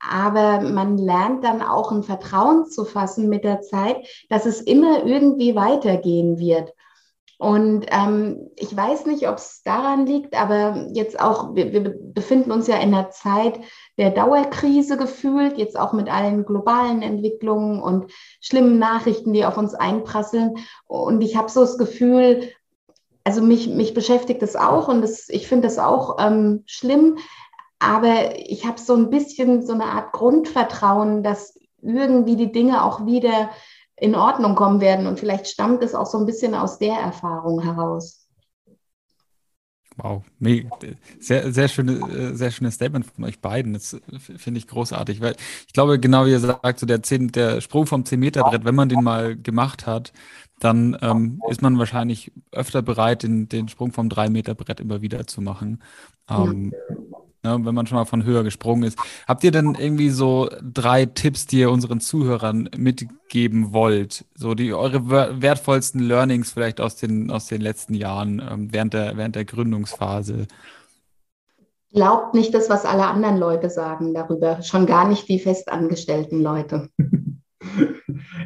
Aber 0.06 0.60
man 0.60 0.98
lernt 0.98 1.46
dann 1.46 1.62
auch 1.62 1.92
ein 1.92 2.04
Vertrauen 2.04 2.66
zu 2.66 2.84
fassen 2.84 3.30
mit 3.30 3.46
der 3.46 3.62
Zeit, 3.62 4.06
dass 4.30 4.46
es 4.46 4.60
immer 4.60 5.06
irgendwie 5.06 5.56
weitergehen 5.56 6.40
wird. 6.40 6.74
Und 7.40 7.86
ähm, 7.90 8.52
ich 8.56 8.76
weiß 8.76 9.06
nicht, 9.06 9.28
ob 9.28 9.38
es 9.38 9.64
daran 9.64 10.06
liegt, 10.06 10.36
aber 10.36 10.88
jetzt 10.94 11.20
auch, 11.20 11.56
wir, 11.56 11.74
wir, 11.74 11.94
befinden 12.14 12.52
uns 12.52 12.68
ja 12.68 12.76
in 12.78 12.94
einer 12.94 13.10
Zeit 13.10 13.60
der 13.98 14.12
Dauerkrise 14.12 14.98
gefühlt, 14.98 15.58
jetzt 15.58 15.78
auch 15.78 15.94
mit 15.94 16.10
allen 16.10 16.46
globalen 16.46 17.02
Entwicklungen 17.02 17.82
und 17.82 18.12
schlimmen 18.40 18.80
Nachrichten, 18.80 19.34
die 19.34 19.46
auf 19.46 19.58
uns 19.58 19.74
einprasseln. 19.74 20.56
Und 20.86 21.22
ich 21.22 21.36
habe 21.36 21.50
so 21.50 21.62
das 21.62 21.78
Gefühl, 21.78 22.50
also 23.24 23.42
mich, 23.42 23.68
mich 23.68 23.94
beschäftigt 23.94 24.42
das 24.42 24.56
auch 24.56 24.88
und 24.88 25.02
das, 25.02 25.28
ich 25.30 25.48
finde 25.48 25.68
das 25.68 25.80
auch 25.80 26.18
ähm, 26.20 26.64
schlimm, 26.66 27.18
aber 27.80 28.38
ich 28.38 28.66
habe 28.66 28.80
so 28.80 28.96
ein 28.96 29.10
bisschen 29.10 29.66
so 29.66 29.74
eine 29.74 29.86
Art 29.86 30.14
Grundvertrauen, 30.14 31.24
dass 31.24 31.58
irgendwie 31.82 32.36
die 32.36 32.52
Dinge 32.52 32.84
auch 32.84 33.06
wieder 33.06 33.50
in 33.98 34.16
Ordnung 34.16 34.56
kommen 34.56 34.82
werden. 34.82 35.08
Und 35.08 35.20
vielleicht 35.20 35.48
stammt 35.48 35.84
es 35.84 35.96
auch 35.96 36.06
so 36.06 36.18
ein 36.18 36.26
bisschen 36.26 36.56
aus 36.56 36.80
der 36.80 36.96
Erfahrung 36.96 37.62
heraus. 37.62 38.20
Wow, 39.98 40.24
sehr, 41.20 41.54
sehr, 41.54 41.68
schöne, 41.68 42.00
äh, 42.10 42.36
sehr 42.36 42.50
schönes 42.50 42.76
Statement 42.76 43.06
von 43.06 43.26
euch 43.26 43.40
beiden. 43.42 43.74
Das 43.74 43.96
finde 44.18 44.58
ich 44.58 44.68
großartig, 44.68 45.22
weil 45.22 45.36
ich 45.68 45.74
glaube, 45.74 46.00
genau 46.00 46.26
wie 46.26 46.32
ihr 46.32 46.40
sagt, 46.40 46.80
so 46.80 46.88
der, 46.88 47.04
10, 47.04 47.32
der 47.32 47.62
Sprung 47.62 47.86
vom 47.86 48.02
10-Meter-Brett, 48.02 48.66
wenn 48.66 48.74
man 48.74 48.90
den 48.90 49.04
mal 49.04 49.36
gemacht 49.36 49.86
hat, 49.86 50.12
dann 50.60 50.98
ähm, 51.02 51.44
ist 51.48 51.62
man 51.62 51.78
wahrscheinlich 51.78 52.32
öfter 52.52 52.82
bereit, 52.82 53.22
den, 53.22 53.50
den 53.50 53.68
Sprung 53.68 53.92
vom 53.92 54.08
3-Meter-Brett 54.08 54.80
immer 54.80 55.02
wieder 55.02 55.28
zu 55.28 55.42
machen. 55.42 55.84
Ähm, 56.28 56.74
ja 56.74 57.23
ne, 57.44 57.60
wenn 57.64 57.76
man 57.76 57.88
schon 57.88 57.98
mal 57.98 58.06
von 58.06 58.24
höher 58.24 58.44
gesprungen 58.44 58.84
ist. 58.84 58.98
Habt 59.28 59.44
ihr 59.44 59.52
denn 59.52 59.76
irgendwie 59.76 60.10
so 60.10 60.50
drei 60.62 61.06
Tipps, 61.06 61.46
die 61.46 61.60
ihr 61.60 61.72
unseren 61.72 62.00
Zuhörern 62.00 62.70
mitgeben 62.76 63.74
wollt? 63.74 64.26
So 64.36 64.54
die 64.56 64.74
eure 64.74 65.10
wertvollsten 65.42 66.02
Learnings 66.02 66.52
vielleicht 66.52 66.82
aus 66.82 66.96
den, 66.96 67.30
aus 67.30 67.48
den 67.48 67.62
letzten 67.62 67.94
Jahren 67.94 68.42
ähm, 68.50 68.74
während, 68.74 68.94
der, 68.94 69.18
während 69.18 69.36
der 69.36 69.46
Gründungsphase? 69.46 70.48
Glaubt 71.92 72.34
nicht 72.34 72.54
das, 72.56 72.70
was 72.70 72.86
alle 72.86 73.06
anderen 73.06 73.38
Leute 73.38 73.70
sagen 73.70 74.14
darüber, 74.14 74.64
schon 74.64 74.88
gar 74.88 75.08
nicht 75.08 75.30
die 75.30 75.40
festangestellten 75.40 76.42
Leute. 76.42 76.90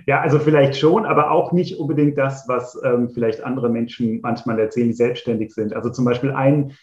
Ja, 0.05 0.21
also 0.21 0.39
vielleicht 0.39 0.77
schon, 0.77 1.05
aber 1.05 1.31
auch 1.31 1.51
nicht 1.51 1.79
unbedingt 1.79 2.17
das, 2.17 2.47
was 2.47 2.79
ähm, 2.83 3.09
vielleicht 3.09 3.43
andere 3.43 3.67
Menschen 3.67 4.21
manchmal 4.21 4.59
erzählen, 4.59 4.87
die 4.87 4.93
selbstständig 4.93 5.53
sind. 5.53 5.73
Also 5.73 5.89
zum 5.89 6.05
Beispiel 6.05 6.31
ein 6.31 6.73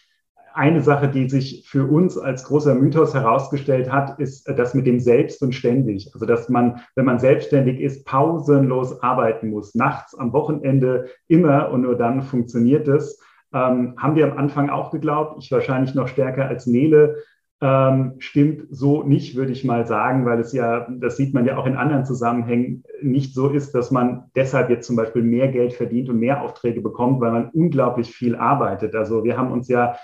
eine 0.55 0.81
Sache, 0.81 1.09
die 1.09 1.29
sich 1.29 1.67
für 1.67 1.85
uns 1.85 2.17
als 2.17 2.45
großer 2.45 2.75
Mythos 2.75 3.13
herausgestellt 3.13 3.91
hat, 3.91 4.19
ist 4.19 4.47
das 4.47 4.73
mit 4.73 4.87
dem 4.87 4.99
Selbst 4.99 5.41
und 5.41 5.53
ständig. 5.53 6.11
Also, 6.13 6.25
dass 6.25 6.49
man, 6.49 6.81
wenn 6.95 7.05
man 7.05 7.19
selbstständig 7.19 7.79
ist, 7.79 8.05
pausenlos 8.05 9.01
arbeiten 9.03 9.49
muss, 9.49 9.75
nachts, 9.75 10.15
am 10.15 10.33
Wochenende, 10.33 11.09
immer 11.27 11.69
und 11.71 11.81
nur 11.81 11.95
dann 11.95 12.21
funktioniert 12.21 12.87
es. 12.87 13.19
Ähm, 13.53 13.95
haben 13.97 14.15
wir 14.15 14.25
am 14.31 14.37
Anfang 14.37 14.69
auch 14.69 14.91
geglaubt, 14.91 15.37
ich 15.39 15.51
wahrscheinlich 15.51 15.93
noch 15.93 16.07
stärker 16.07 16.47
als 16.47 16.65
Nele. 16.65 17.17
Ähm, 17.61 18.15
stimmt 18.19 18.67
so 18.69 19.03
nicht, 19.03 19.35
würde 19.35 19.53
ich 19.53 19.63
mal 19.63 19.87
sagen, 19.87 20.25
weil 20.25 20.39
es 20.39 20.51
ja, 20.51 20.87
das 20.89 21.15
sieht 21.15 21.33
man 21.33 21.45
ja 21.45 21.57
auch 21.57 21.65
in 21.65 21.77
anderen 21.77 22.03
Zusammenhängen, 22.05 22.83
nicht 23.01 23.33
so 23.33 23.49
ist, 23.49 23.73
dass 23.73 23.91
man 23.91 24.25
deshalb 24.35 24.69
jetzt 24.69 24.87
zum 24.87 24.97
Beispiel 24.97 25.21
mehr 25.21 25.47
Geld 25.47 25.73
verdient 25.73 26.09
und 26.09 26.19
mehr 26.19 26.41
Aufträge 26.41 26.81
bekommt, 26.81 27.21
weil 27.21 27.31
man 27.31 27.49
unglaublich 27.51 28.11
viel 28.11 28.35
arbeitet. 28.35 28.93
Also 28.93 29.23
wir 29.23 29.37
haben 29.37 29.51
uns 29.51 29.69
ja 29.69 29.95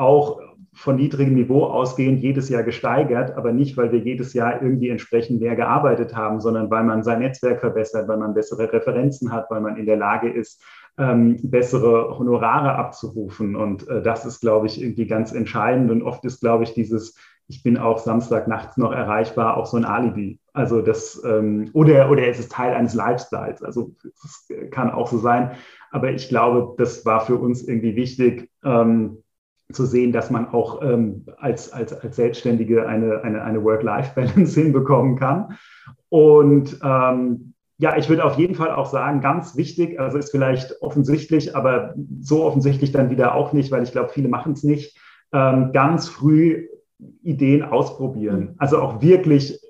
auch 0.00 0.40
von 0.72 0.96
niedrigem 0.96 1.34
Niveau 1.34 1.64
ausgehend 1.64 2.20
jedes 2.20 2.48
Jahr 2.48 2.62
gesteigert, 2.62 3.36
aber 3.36 3.52
nicht, 3.52 3.76
weil 3.76 3.92
wir 3.92 3.98
jedes 3.98 4.32
Jahr 4.32 4.62
irgendwie 4.62 4.88
entsprechend 4.88 5.40
mehr 5.40 5.56
gearbeitet 5.56 6.14
haben, 6.14 6.40
sondern 6.40 6.70
weil 6.70 6.84
man 6.84 7.02
sein 7.02 7.18
Netzwerk 7.18 7.60
verbessert, 7.60 8.08
weil 8.08 8.16
man 8.16 8.34
bessere 8.34 8.72
Referenzen 8.72 9.32
hat, 9.32 9.50
weil 9.50 9.60
man 9.60 9.76
in 9.76 9.86
der 9.86 9.96
Lage 9.96 10.30
ist, 10.30 10.62
ähm, 10.96 11.38
bessere 11.42 12.18
Honorare 12.18 12.76
abzurufen. 12.76 13.56
Und 13.56 13.88
äh, 13.88 14.02
das 14.02 14.24
ist, 14.24 14.40
glaube 14.40 14.66
ich, 14.66 14.80
irgendwie 14.80 15.06
ganz 15.06 15.32
entscheidend. 15.32 15.90
Und 15.90 16.02
oft 16.02 16.24
ist, 16.24 16.40
glaube 16.40 16.64
ich, 16.64 16.72
dieses, 16.72 17.16
ich 17.48 17.62
bin 17.62 17.76
auch 17.76 17.98
Samstag 17.98 18.46
nachts 18.48 18.76
noch 18.76 18.92
erreichbar, 18.92 19.56
auch 19.56 19.66
so 19.66 19.76
ein 19.76 19.84
Alibi. 19.84 20.38
Also 20.52 20.82
das, 20.82 21.20
ähm, 21.24 21.70
oder, 21.72 22.10
oder 22.10 22.26
es 22.26 22.38
ist 22.38 22.52
Teil 22.52 22.74
eines 22.74 22.94
Lifestyles. 22.94 23.62
Also 23.62 23.94
das 24.22 24.48
kann 24.70 24.90
auch 24.90 25.08
so 25.08 25.18
sein. 25.18 25.52
Aber 25.90 26.10
ich 26.10 26.28
glaube, 26.28 26.74
das 26.78 27.04
war 27.04 27.20
für 27.20 27.36
uns 27.36 27.66
irgendwie 27.66 27.96
wichtig, 27.96 28.48
ähm, 28.64 29.22
zu 29.72 29.86
sehen, 29.86 30.12
dass 30.12 30.30
man 30.30 30.48
auch 30.48 30.82
ähm, 30.82 31.26
als, 31.38 31.72
als, 31.72 31.92
als 31.92 32.16
Selbstständige 32.16 32.86
eine, 32.86 33.22
eine, 33.22 33.42
eine 33.42 33.62
Work-Life-Balance 33.62 34.60
hinbekommen 34.62 35.16
kann. 35.16 35.56
Und 36.08 36.78
ähm, 36.82 37.54
ja, 37.78 37.96
ich 37.96 38.08
würde 38.08 38.24
auf 38.24 38.36
jeden 38.36 38.54
Fall 38.54 38.72
auch 38.72 38.86
sagen, 38.86 39.20
ganz 39.20 39.56
wichtig, 39.56 39.98
also 39.98 40.18
ist 40.18 40.30
vielleicht 40.30 40.82
offensichtlich, 40.82 41.56
aber 41.56 41.94
so 42.20 42.44
offensichtlich 42.44 42.92
dann 42.92 43.10
wieder 43.10 43.34
auch 43.34 43.52
nicht, 43.52 43.70
weil 43.70 43.82
ich 43.82 43.92
glaube, 43.92 44.10
viele 44.10 44.28
machen 44.28 44.52
es 44.52 44.62
nicht, 44.62 44.98
ähm, 45.32 45.72
ganz 45.72 46.08
früh 46.08 46.68
Ideen 47.22 47.62
ausprobieren. 47.62 48.54
Also 48.58 48.80
auch 48.80 49.00
wirklich 49.00 49.60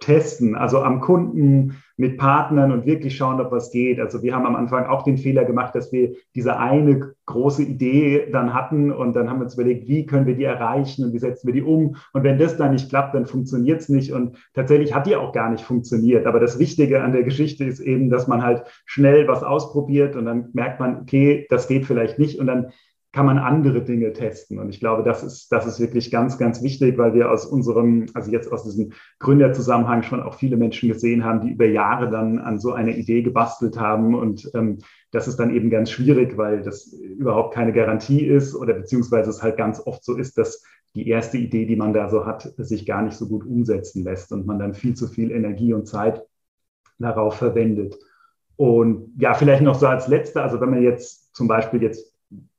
testen, 0.00 0.56
also 0.56 0.82
am 0.82 1.00
Kunden 1.00 1.82
mit 1.96 2.18
Partnern 2.18 2.72
und 2.72 2.86
wirklich 2.86 3.16
schauen, 3.16 3.40
ob 3.40 3.52
was 3.52 3.70
geht. 3.70 4.00
Also 4.00 4.22
wir 4.22 4.34
haben 4.34 4.46
am 4.46 4.56
Anfang 4.56 4.86
auch 4.86 5.02
den 5.02 5.16
Fehler 5.16 5.44
gemacht, 5.44 5.74
dass 5.74 5.92
wir 5.92 6.14
diese 6.34 6.58
eine 6.58 7.14
große 7.26 7.62
Idee 7.62 8.28
dann 8.32 8.52
hatten 8.52 8.90
und 8.90 9.14
dann 9.14 9.30
haben 9.30 9.38
wir 9.38 9.44
uns 9.44 9.54
überlegt, 9.54 9.86
wie 9.86 10.04
können 10.04 10.26
wir 10.26 10.34
die 10.34 10.44
erreichen 10.44 11.04
und 11.04 11.12
wie 11.12 11.18
setzen 11.18 11.46
wir 11.46 11.54
die 11.54 11.62
um. 11.62 11.96
Und 12.12 12.24
wenn 12.24 12.38
das 12.38 12.56
dann 12.56 12.72
nicht 12.72 12.88
klappt, 12.88 13.14
dann 13.14 13.26
funktioniert 13.26 13.80
es 13.80 13.88
nicht. 13.88 14.12
Und 14.12 14.36
tatsächlich 14.54 14.94
hat 14.94 15.06
die 15.06 15.16
auch 15.16 15.32
gar 15.32 15.50
nicht 15.50 15.64
funktioniert. 15.64 16.26
Aber 16.26 16.40
das 16.40 16.58
Wichtige 16.58 17.02
an 17.02 17.12
der 17.12 17.22
Geschichte 17.22 17.64
ist 17.64 17.80
eben, 17.80 18.10
dass 18.10 18.26
man 18.26 18.42
halt 18.42 18.64
schnell 18.86 19.28
was 19.28 19.44
ausprobiert 19.44 20.16
und 20.16 20.24
dann 20.24 20.50
merkt 20.52 20.80
man, 20.80 21.00
okay, 21.00 21.46
das 21.48 21.68
geht 21.68 21.86
vielleicht 21.86 22.18
nicht. 22.18 22.38
Und 22.40 22.46
dann 22.46 22.72
kann 23.14 23.26
man 23.26 23.38
andere 23.38 23.80
Dinge 23.84 24.12
testen. 24.12 24.58
Und 24.58 24.70
ich 24.70 24.80
glaube, 24.80 25.04
das 25.04 25.22
ist, 25.22 25.52
das 25.52 25.66
ist 25.68 25.78
wirklich 25.78 26.10
ganz, 26.10 26.36
ganz 26.36 26.64
wichtig, 26.64 26.98
weil 26.98 27.14
wir 27.14 27.30
aus 27.30 27.46
unserem, 27.46 28.06
also 28.12 28.32
jetzt 28.32 28.50
aus 28.50 28.64
diesem 28.64 28.92
Gründerzusammenhang 29.20 30.02
schon 30.02 30.20
auch 30.20 30.34
viele 30.34 30.56
Menschen 30.56 30.88
gesehen 30.88 31.24
haben, 31.24 31.40
die 31.40 31.52
über 31.52 31.66
Jahre 31.66 32.10
dann 32.10 32.40
an 32.40 32.58
so 32.58 32.72
einer 32.72 32.90
Idee 32.90 33.22
gebastelt 33.22 33.78
haben. 33.78 34.16
Und 34.16 34.50
ähm, 34.54 34.78
das 35.12 35.28
ist 35.28 35.36
dann 35.36 35.54
eben 35.54 35.70
ganz 35.70 35.92
schwierig, 35.92 36.36
weil 36.36 36.62
das 36.62 36.92
überhaupt 36.92 37.54
keine 37.54 37.72
Garantie 37.72 38.26
ist 38.26 38.52
oder 38.56 38.74
beziehungsweise 38.74 39.30
es 39.30 39.44
halt 39.44 39.56
ganz 39.56 39.80
oft 39.86 40.04
so 40.04 40.16
ist, 40.16 40.36
dass 40.36 40.64
die 40.96 41.06
erste 41.06 41.38
Idee, 41.38 41.66
die 41.66 41.76
man 41.76 41.92
da 41.92 42.10
so 42.10 42.26
hat, 42.26 42.52
sich 42.56 42.84
gar 42.84 43.02
nicht 43.02 43.14
so 43.16 43.28
gut 43.28 43.46
umsetzen 43.46 44.02
lässt 44.02 44.32
und 44.32 44.44
man 44.44 44.58
dann 44.58 44.74
viel 44.74 44.94
zu 44.94 45.06
viel 45.06 45.30
Energie 45.30 45.72
und 45.72 45.86
Zeit 45.86 46.20
darauf 46.98 47.36
verwendet. 47.36 47.96
Und 48.56 49.12
ja, 49.18 49.34
vielleicht 49.34 49.62
noch 49.62 49.76
so 49.76 49.86
als 49.86 50.08
letzte, 50.08 50.42
also 50.42 50.60
wenn 50.60 50.70
man 50.70 50.82
jetzt 50.82 51.32
zum 51.36 51.46
Beispiel 51.46 51.80
jetzt 51.80 52.13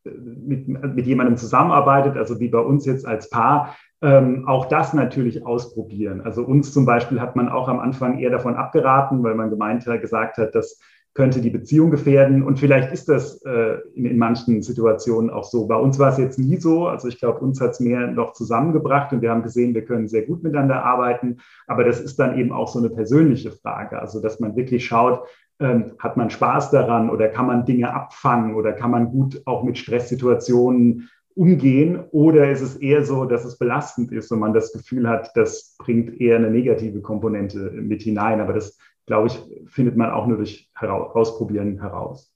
mit, 0.05 0.67
mit 0.67 1.05
jemandem 1.05 1.37
zusammenarbeitet, 1.37 2.17
also 2.17 2.39
wie 2.39 2.49
bei 2.49 2.59
uns 2.59 2.85
jetzt 2.85 3.05
als 3.05 3.29
Paar, 3.29 3.75
ähm, 4.01 4.47
auch 4.47 4.67
das 4.67 4.93
natürlich 4.93 5.45
ausprobieren. 5.45 6.21
Also 6.21 6.43
uns 6.43 6.73
zum 6.73 6.85
Beispiel 6.85 7.19
hat 7.19 7.35
man 7.35 7.49
auch 7.49 7.67
am 7.67 7.79
Anfang 7.79 8.19
eher 8.19 8.29
davon 8.29 8.55
abgeraten, 8.55 9.23
weil 9.23 9.35
man 9.35 9.49
gemeint 9.49 9.85
hat, 9.87 10.01
gesagt 10.01 10.37
hat, 10.37 10.53
dass 10.53 10.79
könnte 11.15 11.39
die 11.39 11.49
Beziehung 11.49 11.91
gefährden. 11.91 12.43
Und 12.43 12.59
vielleicht 12.59 12.91
ist 12.91 13.07
das 13.07 13.41
äh, 13.45 13.77
in, 13.95 14.05
in, 14.05 14.17
manchen 14.17 14.61
Situationen 14.61 15.29
auch 15.29 15.45
so. 15.45 15.65
Bei 15.65 15.77
uns 15.77 15.97
war 15.97 16.09
es 16.09 16.17
jetzt 16.17 16.37
nie 16.37 16.57
so. 16.57 16.87
Also 16.87 17.07
ich 17.07 17.19
glaube, 17.19 17.39
uns 17.39 17.59
hat 17.61 17.71
es 17.71 17.79
mehr 17.79 18.07
noch 18.07 18.33
zusammengebracht 18.33 19.13
und 19.13 19.21
wir 19.21 19.31
haben 19.31 19.41
gesehen, 19.41 19.73
wir 19.73 19.85
können 19.85 20.09
sehr 20.09 20.23
gut 20.23 20.43
miteinander 20.43 20.83
arbeiten. 20.83 21.37
Aber 21.67 21.85
das 21.85 22.01
ist 22.01 22.19
dann 22.19 22.37
eben 22.37 22.51
auch 22.51 22.67
so 22.67 22.79
eine 22.79 22.89
persönliche 22.89 23.51
Frage. 23.51 23.99
Also 23.99 24.21
dass 24.21 24.41
man 24.41 24.57
wirklich 24.57 24.85
schaut, 24.85 25.25
ähm, 25.59 25.93
hat 25.99 26.17
man 26.17 26.29
Spaß 26.29 26.71
daran 26.71 27.09
oder 27.09 27.29
kann 27.29 27.47
man 27.47 27.65
Dinge 27.65 27.93
abfangen 27.93 28.55
oder 28.55 28.73
kann 28.73 28.91
man 28.91 29.09
gut 29.09 29.41
auch 29.45 29.63
mit 29.63 29.77
Stresssituationen 29.77 31.09
umgehen 31.33 32.03
oder 32.11 32.51
ist 32.51 32.61
es 32.61 32.75
eher 32.75 33.05
so, 33.05 33.23
dass 33.23 33.45
es 33.45 33.57
belastend 33.57 34.11
ist 34.11 34.31
und 34.33 34.39
man 34.39 34.53
das 34.53 34.73
Gefühl 34.73 35.07
hat, 35.07 35.31
das 35.35 35.75
bringt 35.77 36.19
eher 36.19 36.35
eine 36.37 36.51
negative 36.51 37.01
Komponente 37.01 37.71
mit 37.71 38.01
hinein. 38.01 38.41
Aber 38.41 38.51
das 38.51 38.77
glaube 39.05 39.27
ich, 39.27 39.39
findet 39.67 39.95
man 39.95 40.11
auch 40.11 40.27
nur 40.27 40.37
durch 40.37 40.69
Ausprobieren 40.75 41.79
heraus. 41.79 42.35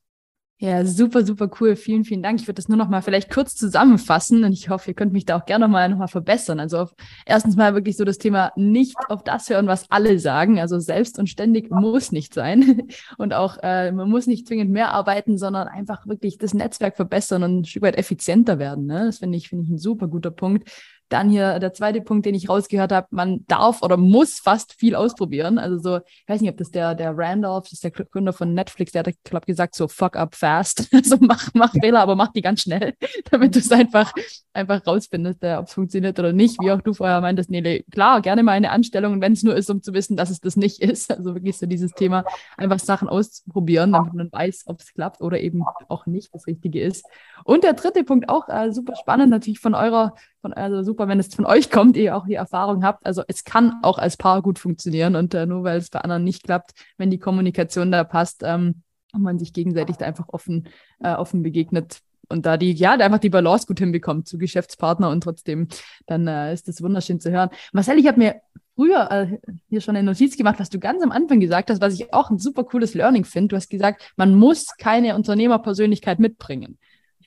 Ja, 0.62 0.84
super, 0.84 1.25
super 1.25 1.49
cool. 1.62 1.77
Vielen, 1.77 2.03
vielen 2.03 2.21
Dank. 2.21 2.41
Ich 2.41 2.45
würde 2.45 2.55
das 2.55 2.67
nur 2.67 2.77
noch 2.77 2.89
mal 2.89 3.01
vielleicht 3.01 3.32
kurz 3.32 3.55
zusammenfassen 3.55 4.43
und 4.43 4.51
ich 4.51 4.67
hoffe, 4.69 4.91
ihr 4.91 4.93
könnt 4.93 5.13
mich 5.13 5.23
da 5.23 5.38
auch 5.38 5.45
gerne 5.45 5.63
noch 5.65 5.71
mal, 5.71 5.88
noch 5.88 5.97
mal 5.97 6.08
verbessern. 6.10 6.60
Also 6.60 6.79
auf, 6.79 6.93
erstens 7.25 7.55
mal 7.55 7.75
wirklich 7.75 7.95
so 7.95 8.03
das 8.03 8.17
Thema 8.17 8.51
nicht 8.58 8.97
auf 9.08 9.23
das 9.23 9.49
hören, 9.49 9.67
was 9.67 9.89
alle 9.89 10.19
sagen. 10.19 10.60
Also 10.60 10.77
selbst 10.77 11.17
und 11.17 11.29
ständig 11.29 11.71
muss 11.71 12.12
nicht 12.12 12.34
sein 12.34 12.89
und 13.17 13.34
auch 13.34 13.58
äh, 13.63 13.93
man 13.93 14.10
muss 14.10 14.27
nicht 14.27 14.47
zwingend 14.47 14.69
mehr 14.69 14.91
arbeiten, 14.91 15.38
sondern 15.38 15.69
einfach 15.69 16.05
wirklich 16.08 16.38
das 16.38 16.53
Netzwerk 16.53 16.97
verbessern 16.97 17.43
und 17.43 17.62
ein 17.62 17.65
Stück 17.65 17.84
weit 17.84 17.97
effizienter 17.97 18.60
werden. 18.60 18.86
Ne? 18.86 19.05
Das 19.05 19.19
finde 19.19 19.38
ich, 19.38 19.47
finde 19.47 19.63
ich 19.63 19.69
ein 19.69 19.77
super 19.77 20.10
guter 20.10 20.32
Punkt. 20.32 20.69
Dann 21.10 21.30
hier 21.30 21.60
der 21.60 21.74
zweite 21.74 22.02
Punkt, 22.02 22.26
den 22.26 22.36
ich 22.36 22.50
rausgehört 22.50 22.91
habe, 22.91 23.08
man 23.10 23.45
darf 23.48 23.82
oder 23.82 23.98
muss 23.98 24.39
fast 24.39 24.74
viel 24.74 24.95
ausprobieren. 24.95 25.58
Also 25.58 25.78
so, 25.78 25.98
ich 25.98 26.24
weiß 26.28 26.41
nicht, 26.41 26.52
ob 26.52 26.58
das 26.58 26.72
der, 26.72 26.95
der 26.95 27.17
Randolph, 27.17 27.65
das 27.65 27.74
ist 27.74 27.84
der 27.84 27.91
Gründer 27.91 28.32
von 28.32 28.54
Netflix, 28.54 28.91
der 28.91 29.04
hat, 29.04 29.13
glaube 29.24 29.45
gesagt, 29.45 29.76
so 29.76 29.88
fuck 29.88 30.15
up 30.15 30.36
fast. 30.36 30.88
Also 31.00 31.17
mach, 31.22 31.50
mach 31.54 31.72
Fehler, 31.72 32.02
aber 32.02 32.15
mach 32.15 32.32
die 32.34 32.41
ganz 32.41 32.62
schnell, 32.62 32.93
damit 33.32 33.56
du 33.56 33.60
es 33.60 33.72
einfach, 33.72 34.12
einfach 34.54 34.86
rausfindest, 34.86 35.43
ob 35.43 35.65
es 35.65 35.74
funktioniert 35.74 36.19
oder 36.19 36.34
nicht. 36.34 36.62
Wie 36.62 36.72
auch 36.72 36.82
du 36.82 36.93
vorher 36.93 37.22
meintest, 37.22 37.50
Nele, 37.50 37.84
klar, 37.91 38.22
gerne 38.22 38.43
mal 38.43 38.52
eine 38.52 38.69
Anstellung, 38.72 39.22
wenn 39.22 39.34
es 39.34 39.43
nur 39.43 39.56
ist, 39.56 39.69
um 39.69 39.82
zu 39.82 39.93
wissen, 39.93 40.17
dass 40.17 40.30
es 40.30 40.39
das 40.39 40.56
nicht 40.56 40.82
ist. 40.82 41.10
Also 41.19 41.36
wirklich 41.36 41.58
so 41.58 41.65
dieses 41.65 41.91
Thema, 41.91 42.24
einfach 42.56 42.80
Sachen 42.80 43.10
auszuprobieren, 43.10 43.91
damit 43.91 44.13
man 44.13 44.32
weiß, 44.32 44.63
ob 44.67 44.80
es 44.80 44.93
klappt 44.93 45.19
oder 45.19 45.39
eben 45.39 45.63
auch 45.89 46.06
nicht 46.06 46.34
das 46.34 46.48
Richtige 46.48 46.82
ist. 46.82 47.06
Und 47.43 47.63
der 47.63 47.74
dritte 47.74 48.04
Punkt 48.06 48.30
auch 48.30 48.48
äh, 48.48 48.72
super 48.72 48.95
spannend, 48.95 49.30
natürlich 49.30 49.60
von 49.60 49.76
eurer 49.76 50.13
von, 50.41 50.54
also 50.54 50.84
super, 50.84 51.08
wenn 51.08 51.19
es 51.19 51.34
von 51.34 51.45
euch 51.45 51.69
kommt, 51.69 51.97
ihr 51.97 52.15
auch 52.15 52.25
die 52.25 52.36
Erfahrung 52.36 52.84
habt. 52.84 53.06
Also 53.06 53.23
es 53.28 53.43
kann 53.43 53.73
auch 53.82 53.97
als 53.97 54.17
Paar 54.17 54.41
gut 54.41 54.60
funktionieren 54.60 55.15
und 55.15 55.34
äh, 55.34 55.45
nur 55.45 55.63
weil 55.63 55.78
es 55.78 55.89
bei 55.89 55.99
anderen 55.99 56.23
nicht 56.23 56.43
klappt, 56.43 56.71
wenn 56.97 57.10
die 57.10 57.19
Kommunikation 57.19 57.91
da 57.91 58.04
passt 58.04 58.41
ähm, 58.43 58.84
und 59.13 59.21
man 59.21 59.39
sich 59.39 59.54
gegenseitig 59.54 59.97
da 59.97 60.06
einfach 60.06 60.30
offen, 60.30 60.69
äh, 60.99 61.13
offen 61.13 61.43
begegnet 61.43 61.99
und 62.30 62.45
da 62.45 62.58
die, 62.58 62.73
ja, 62.73 62.91
einfach 62.91 63.19
die 63.19 63.30
Balance 63.30 63.65
gut 63.65 63.80
hinbekommt 63.80 64.28
zu 64.28 64.38
Geschäftspartner 64.38 65.10
und 65.10 65.21
trotzdem, 65.21 65.67
dann 66.06 66.28
äh, 66.28 66.54
ist 66.54 66.67
das 66.67 66.82
wunderschön 66.82 67.19
zu 67.19 67.32
hören. 67.32 67.49
Marcel, 67.73 67.97
ich 67.97 68.08
habe 68.08 68.19
mir 68.19 68.36
früher 68.75 69.12
äh, 69.12 69.38
hier 69.67 69.82
schon 69.82 69.95
eine 69.95 70.06
Notiz 70.06 70.38
gemacht, 70.38 70.60
was 70.60 70.69
du 70.69 70.80
ganz 70.80 71.04
am 71.04 71.12
Anfang 71.12 71.39
gesagt 71.39 71.69
hast, 71.69 71.82
was 71.82 71.95
ich 71.95 72.13
auch 72.13 72.30
ein 72.30 72.38
super 72.38 72.63
cooles 72.63 72.93
Learning 72.93 73.25
finde. 73.25 73.49
Du 73.49 73.56
hast 73.56 73.69
gesagt, 73.69 74.13
man 74.15 74.36
muss 74.36 74.67
keine 74.78 75.15
Unternehmerpersönlichkeit 75.15 76.19
mitbringen 76.19 76.78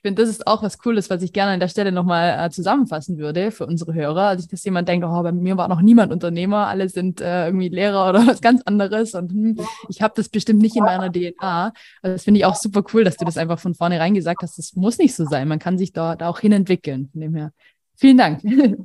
finde, 0.03 0.21
das 0.21 0.29
ist 0.29 0.45
auch 0.45 0.61
was 0.61 0.77
Cooles, 0.77 1.09
was 1.09 1.23
ich 1.23 1.33
gerne 1.33 1.53
an 1.53 1.59
der 1.59 1.69
Stelle 1.69 1.91
nochmal 1.91 2.45
äh, 2.45 2.49
zusammenfassen 2.51 3.17
würde 3.17 3.49
für 3.49 3.65
unsere 3.65 3.93
Hörer. 3.93 4.27
Also, 4.27 4.47
dass 4.47 4.63
jemand 4.63 4.87
denkt, 4.87 5.05
oh, 5.07 5.23
bei 5.23 5.31
mir 5.31 5.57
war 5.57 5.67
noch 5.67 5.81
niemand 5.81 6.11
Unternehmer, 6.11 6.67
alle 6.67 6.89
sind 6.89 7.21
äh, 7.21 7.47
irgendwie 7.47 7.69
Lehrer 7.69 8.09
oder 8.09 8.27
was 8.27 8.41
ganz 8.41 8.61
anderes 8.65 9.15
und 9.15 9.31
hm, 9.31 9.59
ich 9.89 10.01
habe 10.01 10.13
das 10.15 10.29
bestimmt 10.29 10.61
nicht 10.61 10.75
in 10.75 10.83
meiner 10.83 11.11
DNA. 11.11 11.73
Also, 12.03 12.15
das 12.15 12.23
finde 12.23 12.39
ich 12.39 12.45
auch 12.45 12.55
super 12.55 12.83
cool, 12.93 13.03
dass 13.03 13.17
du 13.17 13.25
das 13.25 13.37
einfach 13.37 13.59
von 13.59 13.73
vornherein 13.73 14.13
gesagt 14.13 14.43
hast. 14.43 14.59
Das 14.59 14.75
muss 14.75 14.99
nicht 14.99 15.15
so 15.15 15.25
sein. 15.25 15.47
Man 15.47 15.59
kann 15.59 15.79
sich 15.79 15.93
da, 15.93 16.15
da 16.15 16.29
auch 16.29 16.39
hinentwickeln. 16.39 17.09
Von 17.11 17.21
dem 17.21 17.33
her. 17.33 17.51
Vielen 17.95 18.17
Dank. 18.17 18.43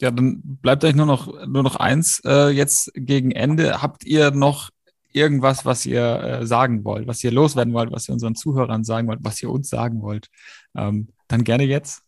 Ja, 0.00 0.10
dann 0.10 0.42
bleibt 0.42 0.82
euch 0.82 0.96
nur 0.96 1.06
noch, 1.06 1.46
nur 1.46 1.62
noch 1.62 1.76
eins 1.76 2.20
äh, 2.24 2.48
jetzt 2.48 2.90
gegen 2.96 3.30
Ende. 3.30 3.80
Habt 3.80 4.04
ihr 4.04 4.32
noch 4.32 4.70
irgendwas, 5.14 5.64
was 5.64 5.86
ihr 5.86 6.02
äh, 6.02 6.46
sagen 6.46 6.84
wollt, 6.84 7.06
was 7.06 7.22
ihr 7.24 7.30
loswerden 7.30 7.72
wollt, 7.72 7.92
was 7.92 8.08
ihr 8.08 8.12
unseren 8.12 8.34
Zuhörern 8.34 8.84
sagen 8.84 9.08
wollt, 9.08 9.20
was 9.22 9.42
ihr 9.42 9.50
uns 9.50 9.70
sagen 9.70 10.02
wollt, 10.02 10.28
ähm, 10.76 11.08
dann 11.28 11.44
gerne 11.44 11.64
jetzt. 11.64 12.02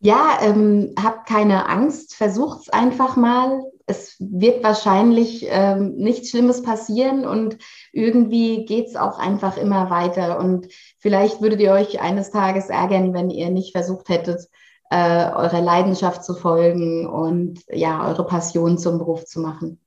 Ja, 0.00 0.38
ähm, 0.42 0.94
habt 1.02 1.26
keine 1.26 1.68
Angst, 1.68 2.14
versucht 2.14 2.62
es 2.62 2.68
einfach 2.68 3.16
mal. 3.16 3.62
Es 3.86 4.16
wird 4.18 4.62
wahrscheinlich 4.62 5.46
ähm, 5.48 5.94
nichts 5.96 6.30
Schlimmes 6.30 6.62
passieren 6.62 7.24
und 7.24 7.56
irgendwie 7.92 8.66
geht 8.66 8.88
es 8.88 8.96
auch 8.96 9.18
einfach 9.18 9.56
immer 9.56 9.88
weiter. 9.88 10.38
Und 10.38 10.68
vielleicht 10.98 11.40
würdet 11.40 11.60
ihr 11.60 11.72
euch 11.72 12.00
eines 12.00 12.30
Tages 12.30 12.68
ärgern, 12.68 13.14
wenn 13.14 13.30
ihr 13.30 13.50
nicht 13.50 13.72
versucht 13.72 14.08
hättet, 14.10 14.48
äh, 14.90 15.30
eurer 15.30 15.62
Leidenschaft 15.62 16.24
zu 16.24 16.34
folgen 16.34 17.06
und 17.06 17.62
ja, 17.72 18.06
eure 18.06 18.26
Passion 18.26 18.76
zum 18.76 18.98
Beruf 18.98 19.24
zu 19.24 19.40
machen. 19.40 19.80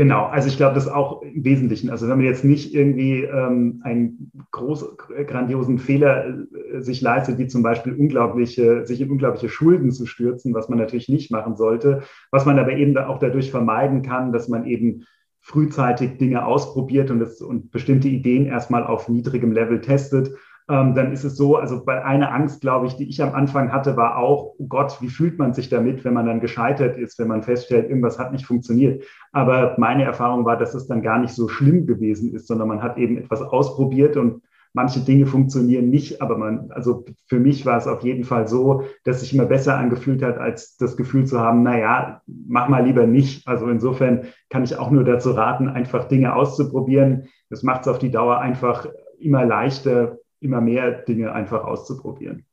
Genau, 0.00 0.24
also 0.24 0.48
ich 0.48 0.56
glaube, 0.56 0.76
das 0.76 0.88
auch 0.88 1.20
im 1.20 1.44
Wesentlichen. 1.44 1.90
Also 1.90 2.08
wenn 2.08 2.16
man 2.16 2.24
jetzt 2.24 2.42
nicht 2.42 2.74
irgendwie 2.74 3.24
ähm, 3.24 3.82
einen 3.84 4.32
groß, 4.50 4.96
grandiosen 5.26 5.78
Fehler 5.78 6.26
äh, 6.26 6.80
sich 6.80 7.02
leistet, 7.02 7.36
wie 7.36 7.48
zum 7.48 7.62
Beispiel 7.62 7.92
unglaubliche, 7.92 8.86
sich 8.86 9.02
in 9.02 9.10
unglaubliche 9.10 9.50
Schulden 9.50 9.92
zu 9.92 10.06
stürzen, 10.06 10.54
was 10.54 10.70
man 10.70 10.78
natürlich 10.78 11.10
nicht 11.10 11.30
machen 11.30 11.54
sollte, 11.54 12.00
was 12.30 12.46
man 12.46 12.58
aber 12.58 12.72
eben 12.72 12.96
auch 12.96 13.18
dadurch 13.18 13.50
vermeiden 13.50 14.00
kann, 14.00 14.32
dass 14.32 14.48
man 14.48 14.64
eben 14.64 15.04
frühzeitig 15.42 16.16
Dinge 16.16 16.46
ausprobiert 16.46 17.10
und, 17.10 17.18
das, 17.18 17.42
und 17.42 17.70
bestimmte 17.70 18.08
Ideen 18.08 18.46
erstmal 18.46 18.84
auf 18.84 19.10
niedrigem 19.10 19.52
Level 19.52 19.82
testet 19.82 20.30
ähm, 20.70 20.94
dann 20.94 21.12
ist 21.12 21.24
es 21.24 21.36
so, 21.36 21.56
also 21.56 21.84
bei 21.84 22.04
einer 22.04 22.32
Angst, 22.32 22.60
glaube 22.60 22.86
ich, 22.86 22.94
die 22.94 23.08
ich 23.08 23.20
am 23.22 23.34
Anfang 23.34 23.72
hatte, 23.72 23.96
war 23.96 24.16
auch, 24.16 24.54
oh 24.56 24.66
Gott, 24.68 24.98
wie 25.00 25.08
fühlt 25.08 25.36
man 25.36 25.52
sich 25.52 25.68
damit, 25.68 26.04
wenn 26.04 26.14
man 26.14 26.26
dann 26.26 26.40
gescheitert 26.40 26.96
ist, 26.96 27.18
wenn 27.18 27.26
man 27.26 27.42
feststellt, 27.42 27.88
irgendwas 27.88 28.20
hat 28.20 28.30
nicht 28.30 28.46
funktioniert. 28.46 29.02
Aber 29.32 29.74
meine 29.78 30.04
Erfahrung 30.04 30.44
war, 30.44 30.56
dass 30.56 30.74
es 30.74 30.86
dann 30.86 31.02
gar 31.02 31.18
nicht 31.18 31.34
so 31.34 31.48
schlimm 31.48 31.86
gewesen 31.86 32.32
ist, 32.32 32.46
sondern 32.46 32.68
man 32.68 32.82
hat 32.82 32.98
eben 32.98 33.18
etwas 33.18 33.42
ausprobiert 33.42 34.16
und 34.16 34.42
manche 34.72 35.00
Dinge 35.00 35.26
funktionieren 35.26 35.90
nicht, 35.90 36.22
aber 36.22 36.38
man, 36.38 36.70
also 36.70 37.04
für 37.26 37.40
mich 37.40 37.66
war 37.66 37.76
es 37.76 37.88
auf 37.88 38.02
jeden 38.02 38.22
Fall 38.22 38.46
so, 38.46 38.84
dass 39.02 39.20
sich 39.20 39.34
immer 39.34 39.46
besser 39.46 39.76
angefühlt 39.76 40.22
hat, 40.22 40.38
als 40.38 40.76
das 40.76 40.96
Gefühl 40.96 41.24
zu 41.24 41.40
haben, 41.40 41.64
naja, 41.64 42.22
mach 42.26 42.68
mal 42.68 42.84
lieber 42.84 43.08
nicht. 43.08 43.48
Also 43.48 43.66
insofern 43.66 44.26
kann 44.48 44.62
ich 44.62 44.78
auch 44.78 44.92
nur 44.92 45.02
dazu 45.02 45.32
raten, 45.32 45.68
einfach 45.68 46.06
Dinge 46.06 46.36
auszuprobieren. 46.36 47.24
Das 47.48 47.64
macht 47.64 47.80
es 47.80 47.88
auf 47.88 47.98
die 47.98 48.12
Dauer 48.12 48.38
einfach 48.38 48.86
immer 49.18 49.44
leichter, 49.44 50.18
immer 50.40 50.60
mehr 50.60 51.02
Dinge 51.02 51.32
einfach 51.32 51.64
auszuprobieren. 51.64 52.44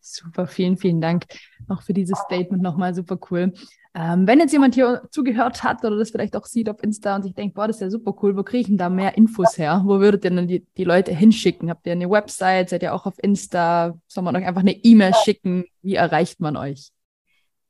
Super, 0.00 0.48
vielen, 0.48 0.76
vielen 0.76 1.00
Dank 1.00 1.26
auch 1.68 1.82
für 1.82 1.94
dieses 1.94 2.18
Statement 2.18 2.60
nochmal, 2.60 2.92
super 2.92 3.18
cool. 3.30 3.52
Ähm, 3.94 4.26
wenn 4.26 4.40
jetzt 4.40 4.52
jemand 4.52 4.74
hier 4.74 5.02
zugehört 5.10 5.62
hat 5.62 5.84
oder 5.84 5.96
das 5.96 6.10
vielleicht 6.10 6.34
auch 6.34 6.46
sieht 6.46 6.68
auf 6.68 6.82
Insta 6.82 7.14
und 7.14 7.22
sich 7.22 7.34
denkt, 7.34 7.54
boah, 7.54 7.66
das 7.66 7.76
ist 7.76 7.82
ja 7.82 7.90
super 7.90 8.14
cool, 8.22 8.36
wo 8.36 8.42
kriege 8.42 8.62
ich 8.62 8.66
denn 8.66 8.78
da 8.78 8.88
mehr 8.88 9.16
Infos 9.16 9.58
her? 9.58 9.82
Wo 9.84 10.00
würdet 10.00 10.24
ihr 10.24 10.30
denn 10.30 10.48
die, 10.48 10.66
die 10.76 10.84
Leute 10.84 11.12
hinschicken? 11.12 11.70
Habt 11.70 11.86
ihr 11.86 11.92
eine 11.92 12.10
Website? 12.10 12.70
Seid 12.70 12.82
ihr 12.82 12.94
auch 12.94 13.06
auf 13.06 13.22
Insta? 13.22 13.98
Soll 14.08 14.24
man 14.24 14.34
euch 14.34 14.46
einfach 14.46 14.62
eine 14.62 14.72
E-Mail 14.72 15.12
schicken? 15.24 15.66
Wie 15.82 15.94
erreicht 15.94 16.40
man 16.40 16.56
euch? 16.56 16.90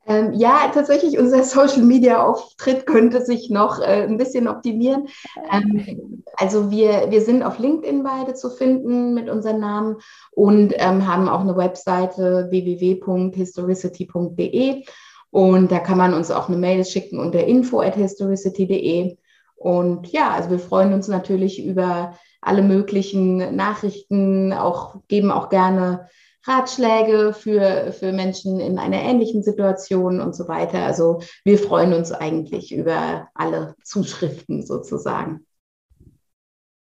Ähm, 0.07 0.33
ja, 0.33 0.71
tatsächlich, 0.75 1.19
unser 1.19 1.45
Social 1.45 1.83
Media 1.83 2.25
Auftritt 2.25 2.87
könnte 2.87 3.23
sich 3.25 3.51
noch 3.51 3.81
äh, 3.81 4.03
ein 4.03 4.17
bisschen 4.17 4.49
optimieren. 4.49 5.09
Ähm, 5.51 6.25
also 6.37 6.71
wir, 6.71 7.11
wir 7.11 7.21
sind 7.21 7.43
auf 7.43 7.59
LinkedIn 7.59 8.03
beide 8.03 8.33
zu 8.35 8.51
finden 8.51 9.15
mit 9.15 9.31
unserem 9.31 9.61
Namen 9.61 9.97
und 10.33 10.75
ähm, 10.77 11.07
haben 11.07 11.29
auch 11.29 11.41
eine 11.41 11.57
Webseite 11.57 12.49
www.historicity.de 12.51 14.85
und 15.33 15.73
da 15.73 15.79
kann 15.79 15.97
man 15.97 16.12
uns 16.12 16.31
auch 16.31 16.49
eine 16.49 16.59
Mail 16.59 16.85
schicken 16.85 17.19
unter 17.19 17.43
info 17.43 17.81
at 17.81 17.95
historicity.de. 17.95 19.17
Und 19.57 20.07
ja, 20.09 20.33
also 20.33 20.51
wir 20.51 20.59
freuen 20.59 20.93
uns 20.93 21.09
natürlich 21.09 21.65
über 21.65 22.19
alle 22.43 22.61
möglichen 22.61 23.57
Nachrichten, 23.57 24.53
auch 24.53 24.97
geben 25.09 25.31
auch 25.31 25.49
gerne 25.49 26.11
Ratschläge 26.44 27.33
für, 27.33 27.92
für 27.92 28.12
Menschen 28.12 28.61
in 28.61 28.78
einer 28.78 29.00
ähnlichen 29.00 29.42
Situation 29.42 30.20
und 30.20 30.35
so 30.35 30.48
weiter. 30.48 30.85
Also 30.85 31.20
wir 31.44 31.59
freuen 31.59 31.92
uns 31.92 32.12
eigentlich 32.12 32.74
über 32.74 33.28
alle 33.35 33.74
Zuschriften 33.85 34.64
sozusagen. 34.64 35.46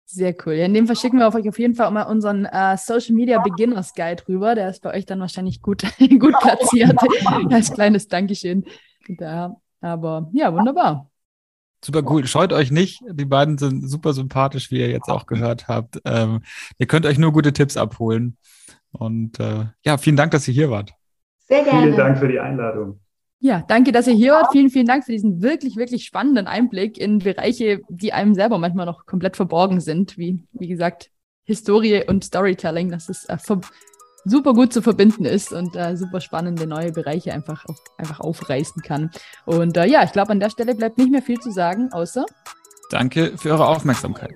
Sehr 0.07 0.35
cool. 0.45 0.55
Ja, 0.55 0.67
in 0.67 0.75
dem 0.75 0.87
verschicken 0.87 1.19
wir 1.19 1.29
auf 1.29 1.35
euch 1.35 1.49
auf 1.49 1.59
jeden 1.59 1.75
Fall 1.75 1.91
mal 1.91 2.03
unseren 2.03 2.45
äh, 2.45 2.77
Social 2.77 3.15
Media 3.15 3.41
Beginners 3.41 3.95
Guide 3.95 4.23
rüber. 4.29 4.55
Der 4.55 4.69
ist 4.69 4.83
bei 4.83 4.93
euch 4.95 5.07
dann 5.07 5.21
wahrscheinlich 5.21 5.63
gut, 5.63 5.85
gut 5.99 6.35
platziert 6.39 6.99
als 7.51 7.73
kleines 7.73 8.09
Dankeschön. 8.09 8.65
Da. 9.09 9.57
Aber 9.81 10.29
ja, 10.35 10.53
wunderbar. 10.53 11.11
Super 11.85 12.03
cool. 12.11 12.27
Scheut 12.27 12.53
euch 12.53 12.71
nicht. 12.71 13.01
Die 13.11 13.25
beiden 13.25 13.57
sind 13.57 13.89
super 13.89 14.13
sympathisch, 14.13 14.71
wie 14.71 14.81
ihr 14.81 14.91
jetzt 14.91 15.09
auch 15.09 15.27
gehört 15.27 15.67
habt. 15.67 16.01
Ähm, 16.05 16.43
ihr 16.79 16.87
könnt 16.87 17.07
euch 17.07 17.19
nur 17.19 17.33
gute 17.33 17.55
Tipps 17.55 17.77
abholen. 17.77 18.37
Und 18.93 19.41
äh, 19.41 19.67
ja, 19.85 19.99
vielen 19.99 20.17
Dank, 20.17 20.33
dass 20.33 20.47
ihr 20.49 20.55
hier 20.55 20.71
wart. 20.71 20.93
Sehr 21.39 21.65
gerne. 21.65 21.83
Vielen 21.83 21.97
Dank 21.97 22.19
für 22.19 22.29
die 22.29 22.39
Einladung. 22.39 23.01
Ja, 23.41 23.65
danke, 23.67 23.91
dass 23.91 24.07
ihr 24.07 24.15
hier 24.15 24.33
wart. 24.33 24.53
Vielen, 24.53 24.71
vielen 24.71 24.87
Dank 24.87 25.05
für 25.05 25.13
diesen 25.13 25.43
wirklich, 25.43 25.77
wirklich 25.77 26.05
spannenden 26.05 26.47
Einblick 26.47 26.97
in 26.97 27.19
Bereiche, 27.19 27.81
die 27.89 28.13
einem 28.13 28.35
selber 28.35 28.59
manchmal 28.59 28.87
noch 28.87 29.05
komplett 29.05 29.37
verborgen 29.37 29.81
sind, 29.81 30.17
wie, 30.17 30.45
wie 30.53 30.69
gesagt, 30.69 31.11
Historie 31.45 32.05
und 32.07 32.23
Storytelling, 32.23 32.91
dass 32.91 33.09
es 33.09 33.25
äh, 33.25 33.37
super 34.25 34.55
gut 34.55 34.73
zu 34.73 34.81
verbinden 34.81 35.25
ist 35.25 35.53
und 35.53 35.75
äh, 35.75 35.97
super 35.97 36.21
spannende 36.21 36.67
neue 36.67 36.93
Bereiche 36.93 37.33
einfach, 37.33 37.65
auf, 37.67 37.79
einfach 37.99 38.21
aufreißen 38.21 38.83
kann. 38.83 39.11
Und 39.45 39.77
äh, 39.77 39.87
ja, 39.87 40.05
ich 40.05 40.13
glaube, 40.13 40.31
an 40.31 40.41
der 40.41 40.51
Stelle 40.51 40.75
bleibt 40.75 40.99
nicht 40.99 41.11
mehr 41.11 41.23
viel 41.23 41.41
zu 41.41 41.51
sagen, 41.51 41.93
außer. 41.93 42.25
Danke 42.91 43.37
für 43.37 43.51
eure 43.51 43.67
Aufmerksamkeit. 43.67 44.35